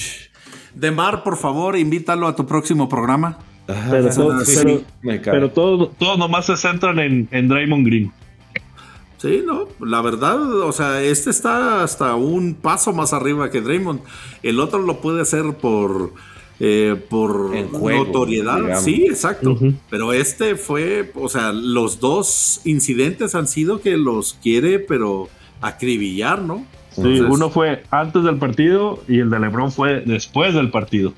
[0.74, 3.38] Demar, por favor, invítalo a tu próximo programa.
[3.68, 7.48] Ajá, Pero, sí, todo- sí, pero- me pero todos todos nomás se centran en, en
[7.48, 8.12] Draymond Green.
[9.18, 14.00] Sí, no, la verdad, o sea, este está hasta un paso más arriba que Draymond.
[14.42, 16.12] El otro lo puede hacer por,
[16.64, 18.60] eh, por juego, notoriedad.
[18.60, 18.84] digamos.
[18.84, 19.58] Sí, exacto.
[19.90, 25.28] Pero este fue, o sea, los dos incidentes han sido que los quiere, pero
[25.60, 26.64] acribillar, ¿no?
[26.92, 31.14] Sí, Entonces, uno fue antes del partido y el de LeBron fue después del partido.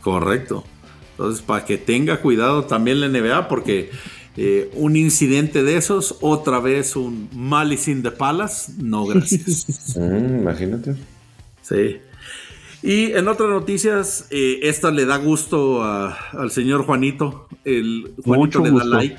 [0.00, 0.64] Correcto.
[1.12, 3.90] Entonces, para que tenga cuidado también la NBA, porque
[4.36, 9.94] eh, un incidente de esos, otra vez un Malice in the Palace, no gracias.
[9.96, 10.96] Mm, imagínate.
[11.62, 11.98] sí.
[12.82, 17.48] Y en otras noticias, eh, esta le da gusto a- al señor Juanito.
[17.64, 18.88] El Juanito Mucho le da gusto.
[18.96, 19.18] like.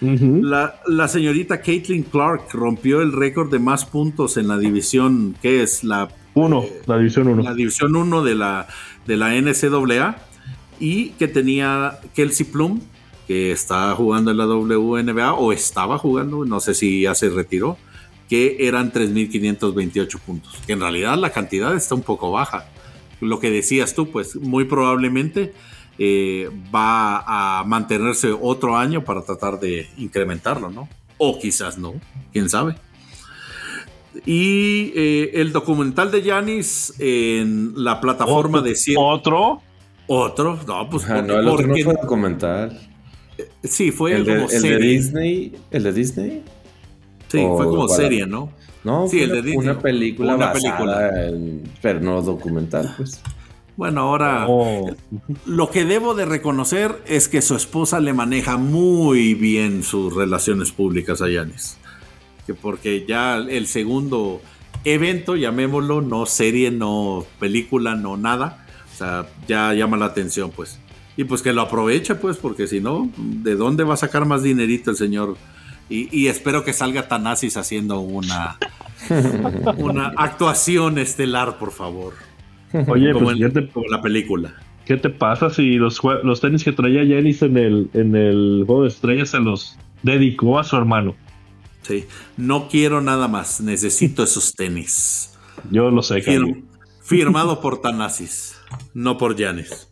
[0.00, 5.62] La, la señorita Caitlin Clark rompió el récord de más puntos en la división, que
[5.62, 7.42] es la Uno, la división uno.
[7.42, 8.66] la división 1 de la,
[9.06, 10.16] de la NCAA
[10.80, 12.80] y que tenía Kelsey Plum,
[13.28, 17.78] que está jugando en la WNBA o estaba jugando, no sé si ya se retiró,
[18.28, 20.54] que eran 3.528 puntos.
[20.66, 22.66] Que en realidad la cantidad está un poco baja.
[23.20, 25.52] Lo que decías tú, pues muy probablemente
[25.98, 30.88] eh, va a mantenerse otro año para tratar de incrementarlo, ¿no?
[31.18, 31.94] O quizás no,
[32.32, 32.74] quién sabe.
[34.26, 39.60] Y eh, el documental de Yanis en la plataforma Otro- de cien- Otro.
[40.06, 42.80] Otro, no, pues Ajá, porque- no, el otro no fue documental.
[43.62, 44.88] sí, fue El de, como el de serie.
[44.90, 45.52] Disney.
[45.70, 46.42] ¿El de Disney?
[47.28, 48.52] Sí, o fue como serie, ¿no?
[48.84, 49.56] No, Sí, fue el de una, Disney.
[49.68, 51.26] una película Una basada película.
[51.28, 53.20] en- pero no documental, pues.
[53.76, 54.94] Bueno, ahora Oh.
[55.46, 60.70] lo que debo de reconocer es que su esposa le maneja muy bien sus relaciones
[60.70, 61.76] públicas a Yanis.
[62.46, 64.40] Que porque ya el segundo
[64.84, 70.78] evento, llamémoslo, no serie, no película, no nada, o sea, ya llama la atención, pues.
[71.16, 74.42] Y pues que lo aproveche, pues, porque si no, ¿de dónde va a sacar más
[74.42, 75.36] dinerito el señor?
[75.88, 78.58] Y, y espero que salga Tanasis haciendo una,
[79.76, 82.14] una actuación estelar, por favor.
[82.88, 84.54] Oye, como, pues, en, ¿qué te, como la película.
[84.84, 88.82] qué te pasa si los, los tenis que traía Janis en el, en el juego
[88.82, 91.14] de estrellas se los dedicó a su hermano?
[91.82, 92.06] Sí,
[92.36, 95.30] no quiero nada más, necesito esos tenis.
[95.70, 96.64] Yo lo sé, Fir-
[97.02, 98.56] firmado por Tanasis,
[98.94, 99.88] no por Yanis.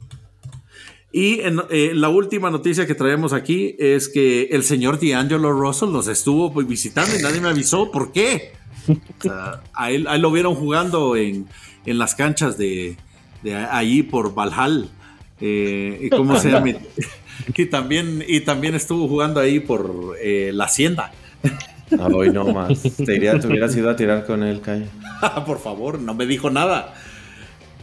[1.13, 5.93] Y en, eh, la última noticia que traemos aquí es que el señor D'Angelo Russell
[5.93, 7.91] nos estuvo pues, visitando y nadie me avisó.
[7.91, 8.53] ¿Por qué?
[8.89, 11.47] O sea, a, él, a él lo vieron jugando en,
[11.85, 12.97] en las canchas de,
[13.43, 14.89] de ahí por Valhall.
[15.41, 16.69] Eh, ¿y ¿Cómo se llama?
[17.57, 21.13] y, también, y también estuvo jugando ahí por eh, la Hacienda.
[21.99, 22.83] Ah, Hoy no más.
[22.83, 24.87] Te, iría, te hubieras ido a tirar con él, Cayo.
[25.47, 26.95] por favor, no me dijo nada.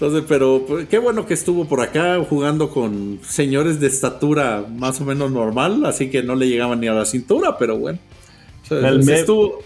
[0.01, 5.01] Entonces, pero pues, qué bueno que estuvo por acá jugando con señores de estatura más
[5.01, 7.99] o menos normal, así que no le llegaban ni a la cintura, pero bueno.
[8.69, 9.59] El sí me- estuvo-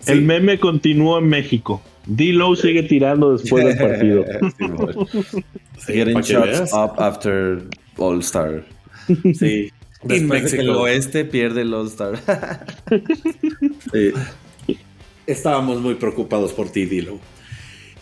[0.00, 1.82] sí, El meme continuó en México.
[2.06, 4.24] D-Low sigue tirando después del partido.
[4.58, 5.06] Sí, bueno.
[5.78, 7.62] sí, Getting shots up after
[7.98, 8.64] All Star.
[9.34, 9.70] Sí.
[10.02, 10.80] Después de que el Mexico.
[10.82, 12.18] oeste pierde el All Star.
[13.92, 14.12] Sí.
[15.26, 17.18] Estábamos muy preocupados por ti, Dilo.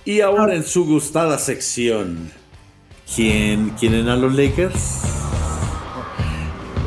[0.05, 2.33] Y ahora en su gustada sección,
[3.15, 5.01] ¿quién quieren a los Lakers?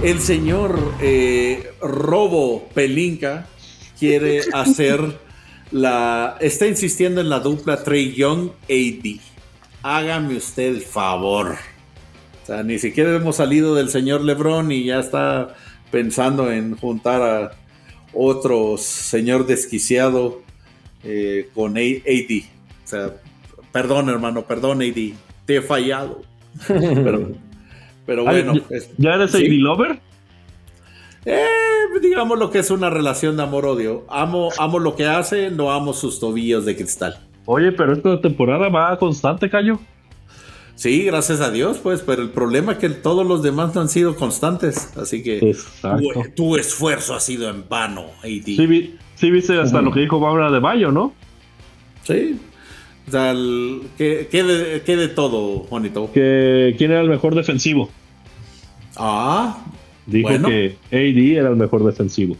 [0.03, 3.47] El señor eh, Robo Pelinka
[3.97, 5.17] quiere hacer
[5.71, 9.19] la, está insistiendo en la dupla Trey Young AD.
[9.81, 11.55] Hágame usted el favor.
[12.43, 15.55] O sea, ni siquiera hemos salido del señor LeBron y ya está
[15.89, 17.51] pensando en juntar a
[18.13, 20.41] otro señor desquiciado
[21.05, 22.54] eh, con AD.
[22.85, 23.13] O sea,
[23.71, 25.13] perdón, hermano, perdón, AD.
[25.45, 26.21] Te he fallado.
[28.05, 28.53] Pero, bueno.
[28.97, 29.99] ¿Ya eres AD lover?
[31.25, 31.43] Eh,
[32.01, 34.05] digamos lo que es una relación de amor-odio.
[34.07, 37.17] Amo, amo lo que hace, no amo sus tobillos de cristal.
[37.45, 39.79] Oye, pero esta temporada va constante, Cayo.
[40.75, 43.89] Sí, gracias a Dios, pues, pero el problema es que todos los demás no han
[43.89, 45.55] sido constantes, así que
[46.35, 48.45] tu, esfuerzo ha sido en vano, AD.
[48.45, 51.13] Sí, sí viste hasta lo que dijo Bárbara de Bayo, ¿no?
[52.03, 52.39] Sí.
[53.07, 53.33] O sea,
[53.97, 56.11] ¿qué, de, todo, Juanito?
[56.11, 57.89] Que, ¿Quién era el mejor defensivo?
[58.95, 59.57] Ah,
[60.05, 62.37] Dijo que AD era el mejor defensivo.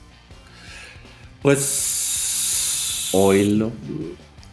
[1.42, 3.10] Pues.
[3.12, 3.72] Oílo.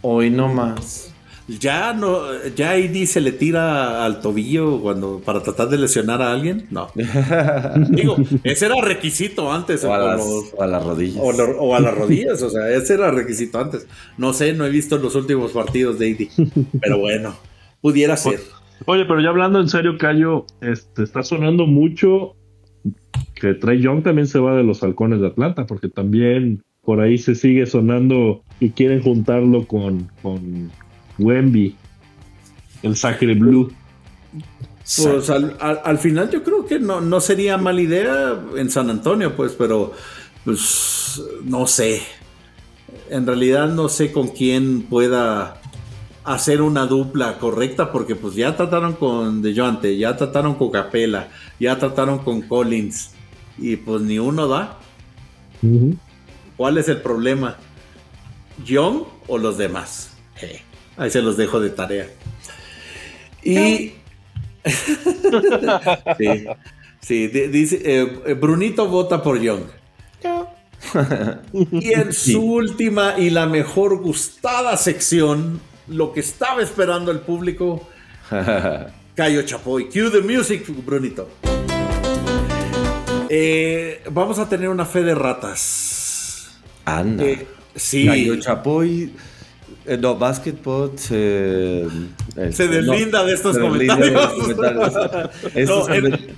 [0.03, 1.12] Hoy no más.
[1.49, 2.21] Ya no,
[2.55, 6.67] ya AD se le tira al tobillo cuando para tratar de lesionar a alguien.
[6.71, 6.89] No.
[7.91, 9.85] Digo, ese era requisito antes.
[9.85, 11.21] O a, las, rodillas.
[11.21, 13.87] O, a las rodillas, o sea, ese era requisito antes.
[14.17, 16.55] No sé, no he visto los últimos partidos de AD.
[16.81, 17.35] Pero bueno,
[17.81, 18.41] pudiera ser.
[18.87, 22.37] Oye, pero ya hablando en serio, Cayo, este, está sonando mucho
[23.35, 27.19] que Trey Young también se va de los halcones de Atlanta, porque también por ahí
[27.19, 30.71] se sigue sonando y quieren juntarlo con, con
[31.19, 31.77] Wemby,
[32.83, 33.73] el Sacre Blue.
[34.83, 39.53] Pues al, final yo creo que no, no sería mala idea en San Antonio, pues,
[39.53, 39.93] pero
[40.45, 42.03] pues no sé.
[43.09, 45.61] En realidad no sé con quién pueda
[46.25, 51.79] hacer una dupla correcta, porque pues ya trataron con DeJounte, ya trataron con Capela, ya
[51.79, 53.11] trataron con Collins,
[53.59, 54.79] y pues ni uno da.
[56.57, 57.57] ¿Cuál es el problema?
[58.65, 60.11] ¿Young o los demás?
[60.97, 62.09] Ahí se los dejo de tarea.
[63.43, 63.93] Y.
[67.01, 69.63] sí, dice, eh, Brunito vota por Young.
[71.53, 77.89] y en su última y la mejor gustada sección, lo que estaba esperando el público,
[79.15, 79.89] Cayo Chapoy.
[79.89, 81.29] Cue the music, Brunito.
[83.29, 86.51] Eh, vamos a tener una fe de ratas.
[86.85, 87.25] Anda.
[87.25, 88.07] Eh, sí.
[88.07, 89.13] Cayo Chapoy
[89.85, 94.47] eh, no, Basketball se, este, se deslinda de estos comentarios.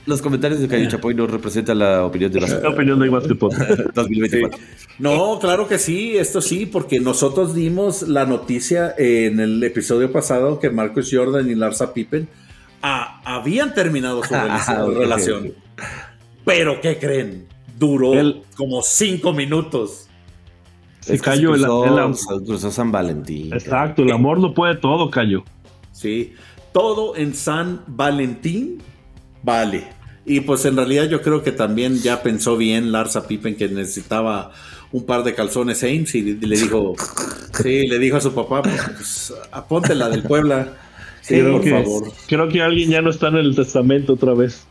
[0.06, 3.50] los, comentarios de Cayo Chapoy no representan la opinión de la opinión de Basketball
[3.94, 4.58] 2024.
[4.96, 10.60] No, claro que sí, esto sí, porque nosotros dimos la noticia en el episodio pasado
[10.60, 12.28] que Marcus Jordan y Larsa Pippen
[12.80, 15.52] ah, habían terminado su ah, relación.
[16.44, 17.46] Pero, ¿qué creen?
[17.76, 18.12] Duró
[18.56, 20.03] como cinco minutos.
[21.04, 21.64] Se cayó el,
[22.46, 23.52] cruzó, San Valentín.
[23.52, 25.44] Exacto, el amor lo puede todo, cayó.
[25.92, 26.32] Sí,
[26.72, 28.78] todo en San Valentín
[29.42, 29.88] vale.
[30.24, 34.52] Y pues en realidad yo creo que también ya pensó bien Larsa Pippen que necesitaba
[34.92, 36.94] un par de calzones Ames y le dijo,
[37.62, 39.34] sí, le dijo a su papá, pues,
[39.68, 40.72] pues la del Puebla.
[41.20, 42.12] Sí, por favor.
[42.26, 44.66] Creo que alguien ya no está en el testamento otra vez.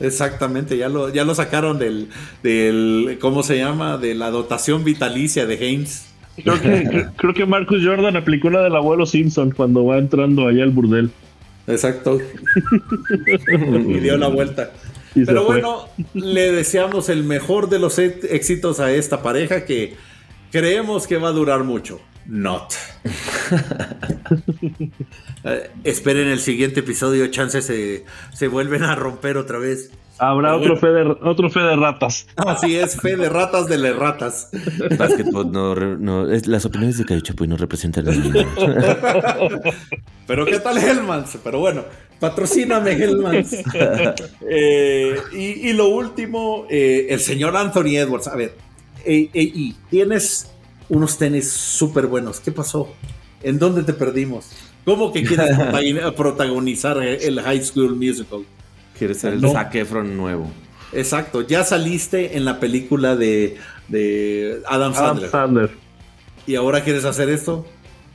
[0.00, 2.08] Exactamente, ya lo, ya lo sacaron del,
[2.42, 3.98] del, ¿cómo se llama?
[3.98, 6.08] De la dotación vitalicia de Haynes.
[6.36, 10.62] Creo que, creo que Marcus Jordan aplicó la del abuelo Simpson cuando va entrando allá
[10.62, 11.10] al burdel.
[11.66, 12.18] Exacto.
[13.86, 14.70] y dio la vuelta.
[15.14, 19.94] Pero bueno, le deseamos el mejor de los éxitos a esta pareja que
[20.50, 22.00] creemos que va a durar mucho.
[22.28, 22.74] Not.
[25.44, 28.04] Eh, esperen el siguiente episodio, chances se,
[28.34, 29.90] se vuelven a romper otra vez.
[30.18, 32.26] Habrá otro, fe de, otro fe de ratas.
[32.36, 34.50] Así es, fe de ratas de las ratas.
[35.52, 38.16] no, las opiniones de Cayo Chapuy no representan las.
[40.26, 41.38] Pero ¿qué tal Hellmans?
[41.42, 41.84] Pero bueno,
[42.18, 43.56] patrocíname Hellmans.
[44.50, 48.26] Eh, y, lo último, eh, el señor Anthony Edwards.
[48.26, 48.56] A ver,
[49.88, 50.50] tienes
[50.88, 52.40] unos tenis súper buenos.
[52.40, 52.92] ¿Qué pasó?
[53.42, 54.50] ¿En dónde te perdimos?
[54.84, 55.56] ¿Cómo que quieres
[56.16, 58.40] protagonizar el High School Musical?
[58.98, 59.52] Quieres ser el no.
[59.52, 60.50] Zac Efron nuevo.
[60.92, 63.58] Exacto, ya saliste en la película de,
[64.66, 65.70] Adam, Sandler.
[66.46, 67.66] ¿Y ahora quieres hacer esto?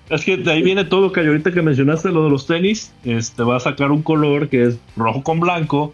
[0.10, 3.44] Es que de ahí viene todo, que ahorita que mencionaste lo de los tenis, este
[3.44, 5.94] va a sacar un color que es rojo con blanco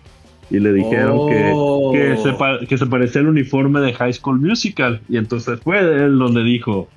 [0.49, 1.53] y le dijeron que,
[1.93, 5.01] que, se, que se parecía al uniforme de High School Musical.
[5.07, 6.87] Y entonces fue él donde dijo,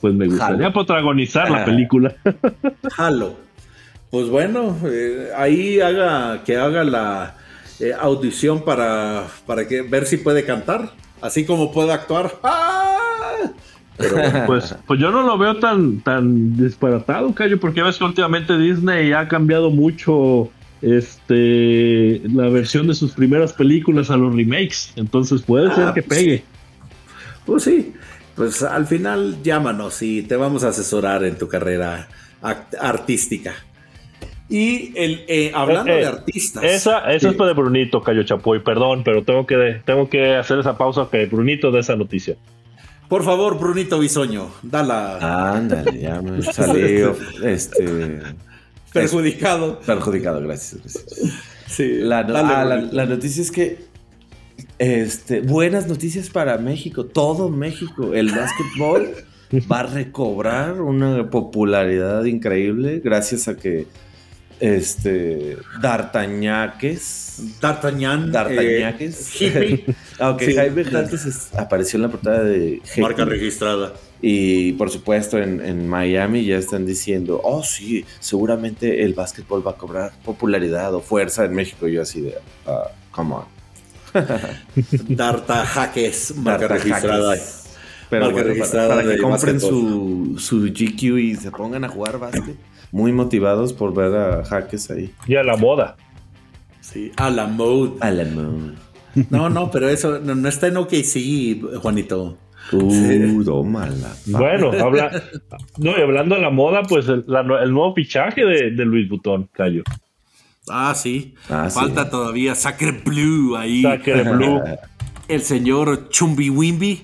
[0.00, 2.14] pues me gustaría protagonizar la película.
[2.96, 3.36] Halo.
[4.10, 7.36] Pues bueno, eh, ahí haga que haga la
[7.78, 12.32] eh, audición para, para que, ver si puede cantar, así como puede actuar.
[12.42, 12.96] ¡Ah!
[14.46, 19.12] pues, pues yo no lo veo tan, tan disparatado, Cayo, porque ves que últimamente Disney
[19.12, 20.50] ha cambiado mucho
[20.82, 24.92] este la versión de sus primeras películas a los remakes.
[24.96, 26.44] Entonces puede ser ah, que pues pegue.
[27.46, 27.92] Pues sí,
[28.34, 32.08] pues al final llámanos y te vamos a asesorar en tu carrera
[32.80, 33.54] artística.
[34.48, 36.64] Y el, eh, hablando de eh, artistas.
[36.64, 40.76] Esa, esa es para Brunito, Cayo Chapoy, perdón, pero tengo que, tengo que hacer esa
[40.76, 42.36] pausa que Brunito de esa noticia.
[43.08, 45.52] Por favor, Brunito Bisoño, dala.
[45.54, 48.22] Ándale, ya me salió este,
[48.92, 49.80] perjudicado.
[49.80, 51.04] Perjudicado, gracias.
[51.66, 53.78] Sí, la, ah, la, noticia es que
[54.78, 58.14] este, buenas noticias para México, todo México.
[58.14, 59.14] El básquetbol
[59.70, 63.86] va a recobrar una popularidad increíble gracias a que
[64.60, 69.84] este D'Artañaques D'Artagnan D'Artañaques eh,
[70.18, 70.84] aunque Jaime.
[71.58, 73.94] Apareció en la portada de marca registrada.
[74.22, 79.76] Y por supuesto en, Miami ya están diciendo oh sí seguramente el básquetbol va a
[79.76, 81.88] cobrar popularidad o fuerza en México.
[81.88, 82.34] Yo así de
[82.66, 83.44] uh, come on.
[85.08, 87.36] D'Artajaques marca registrada.
[88.10, 92.56] Pero para, que compren su, su GQ y se pongan a jugar básquet
[92.92, 95.12] muy motivados por ver a Jaques ahí.
[95.26, 95.96] Y a la moda.
[96.80, 97.92] Sí, a la moda.
[98.00, 98.74] A la moda.
[99.30, 102.38] No, no, pero eso no, está en OKC, Juanito.
[102.72, 103.42] Uh,
[104.26, 105.10] Bueno, habla,
[105.78, 109.82] no, y hablando de la moda, pues el, nuevo fichaje de, de Luis Butón, Cayo.
[110.68, 111.34] Ah, sí.
[111.48, 113.82] Ah, Falta todavía Sacre Blue ahí.
[113.82, 114.62] Sacre Blue.
[115.28, 117.02] El señor Chumbi Wimby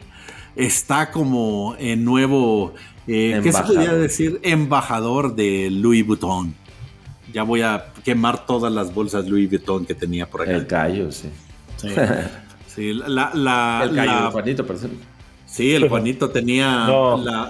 [0.55, 2.75] está como en nuevo
[3.07, 4.41] eh, ¿Qué se podría decir?
[4.43, 6.55] Embajador de Louis Vuitton.
[7.33, 10.53] Ya voy a quemar todas las bolsas Louis Vuitton que tenía por acá.
[10.53, 11.29] El callo, sí.
[12.67, 14.77] Sí, la, la, el callo, el Juanito, por
[15.47, 16.87] Sí, el Juanito tenía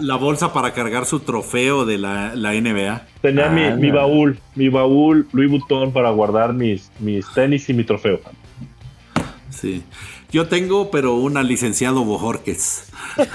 [0.00, 3.06] la, bolsa para cargar su trofeo de la, NBA.
[3.22, 7.74] Tenía mi, ah, mi, baúl, mi baúl Louis Vuitton para guardar mis, mis tenis y
[7.74, 8.20] mi trofeo.
[9.50, 9.82] Sí.
[10.30, 12.92] Yo tengo, pero una licenciado Bojorques.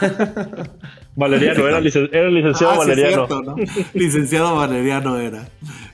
[1.15, 3.55] Valeriano, era, licenciado ah, Valeriano.
[3.93, 5.49] licenciado Valeriano era.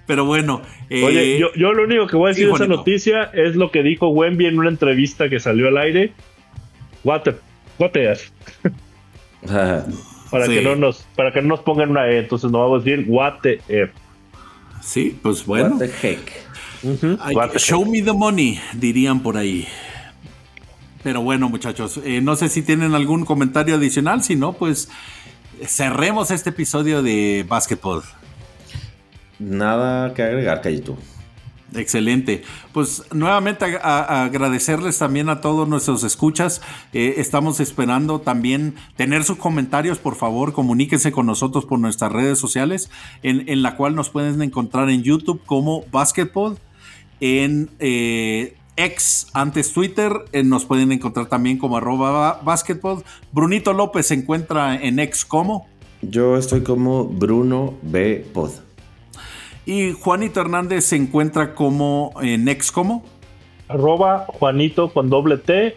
[0.06, 0.62] Pero bueno.
[0.90, 3.84] Eh, Oye, yo, lo único que voy a decir de esa noticia es lo que
[3.84, 6.14] dijo Wemby en una entrevista que salió al aire.
[7.04, 7.36] What the,
[7.80, 7.92] what
[10.32, 12.86] para que no nos para que no nos pongan una E, entonces no vamos a
[12.86, 13.92] decir what the F.
[14.82, 15.76] Sí, pues bueno.
[15.76, 16.32] What the heck.
[17.58, 19.68] show me the money, dirían por ahí.
[21.08, 24.90] Pero bueno, muchachos, eh, no sé si tienen algún comentario adicional, si no, pues
[25.66, 28.04] cerremos este episodio de Basketball.
[29.40, 30.98] Nada que agregar, Cayito.
[31.74, 32.44] Excelente.
[32.74, 36.62] Pues nuevamente agradecerles también a todos nuestros escuchas.
[36.92, 42.38] Eh, estamos esperando también tener sus comentarios, por favor, comuníquense con nosotros por nuestras redes
[42.38, 42.92] sociales,
[43.24, 46.58] en, la cual nos pueden encontrar en YouTube como Basketball,
[47.22, 50.14] en eh, ex antes Twitter.
[50.32, 53.04] Eh, nos pueden encontrar también como arroba basketball.
[53.34, 55.68] Brunito López se encuentra en ex como.
[56.02, 58.26] Yo estoy como Bruno B.
[58.34, 58.52] Pod.
[59.66, 63.04] Y Juanito Hernández se encuentra como en ex como.
[63.68, 65.76] Arroba Juanito con doble T,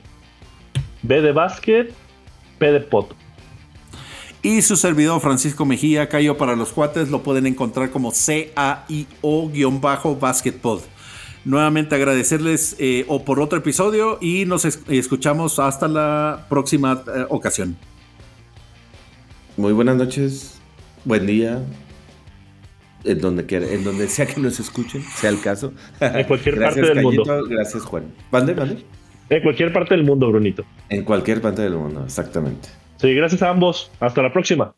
[1.02, 1.92] B de básquet,
[2.58, 3.16] P de pot.
[4.42, 10.80] Y su servidor Francisco Mejía, Cayo para los cuates, lo pueden encontrar como C-A-I-O-Basketpod
[11.44, 17.76] nuevamente agradecerles eh, o por otro episodio y nos escuchamos hasta la próxima eh, ocasión.
[19.56, 20.60] Muy buenas noches,
[21.04, 21.62] buen día,
[23.04, 25.72] en donde, quiera, en donde sea que nos escuchen, sea el caso.
[26.00, 27.24] En cualquier parte del mundo.
[27.48, 28.04] Gracias, Juan.
[28.30, 28.84] ¿Mande, mande?
[29.28, 30.64] En cualquier parte del mundo, Brunito.
[30.88, 32.68] En cualquier parte del mundo, exactamente.
[32.96, 33.90] Sí, gracias a ambos.
[34.00, 34.74] Hasta la próxima.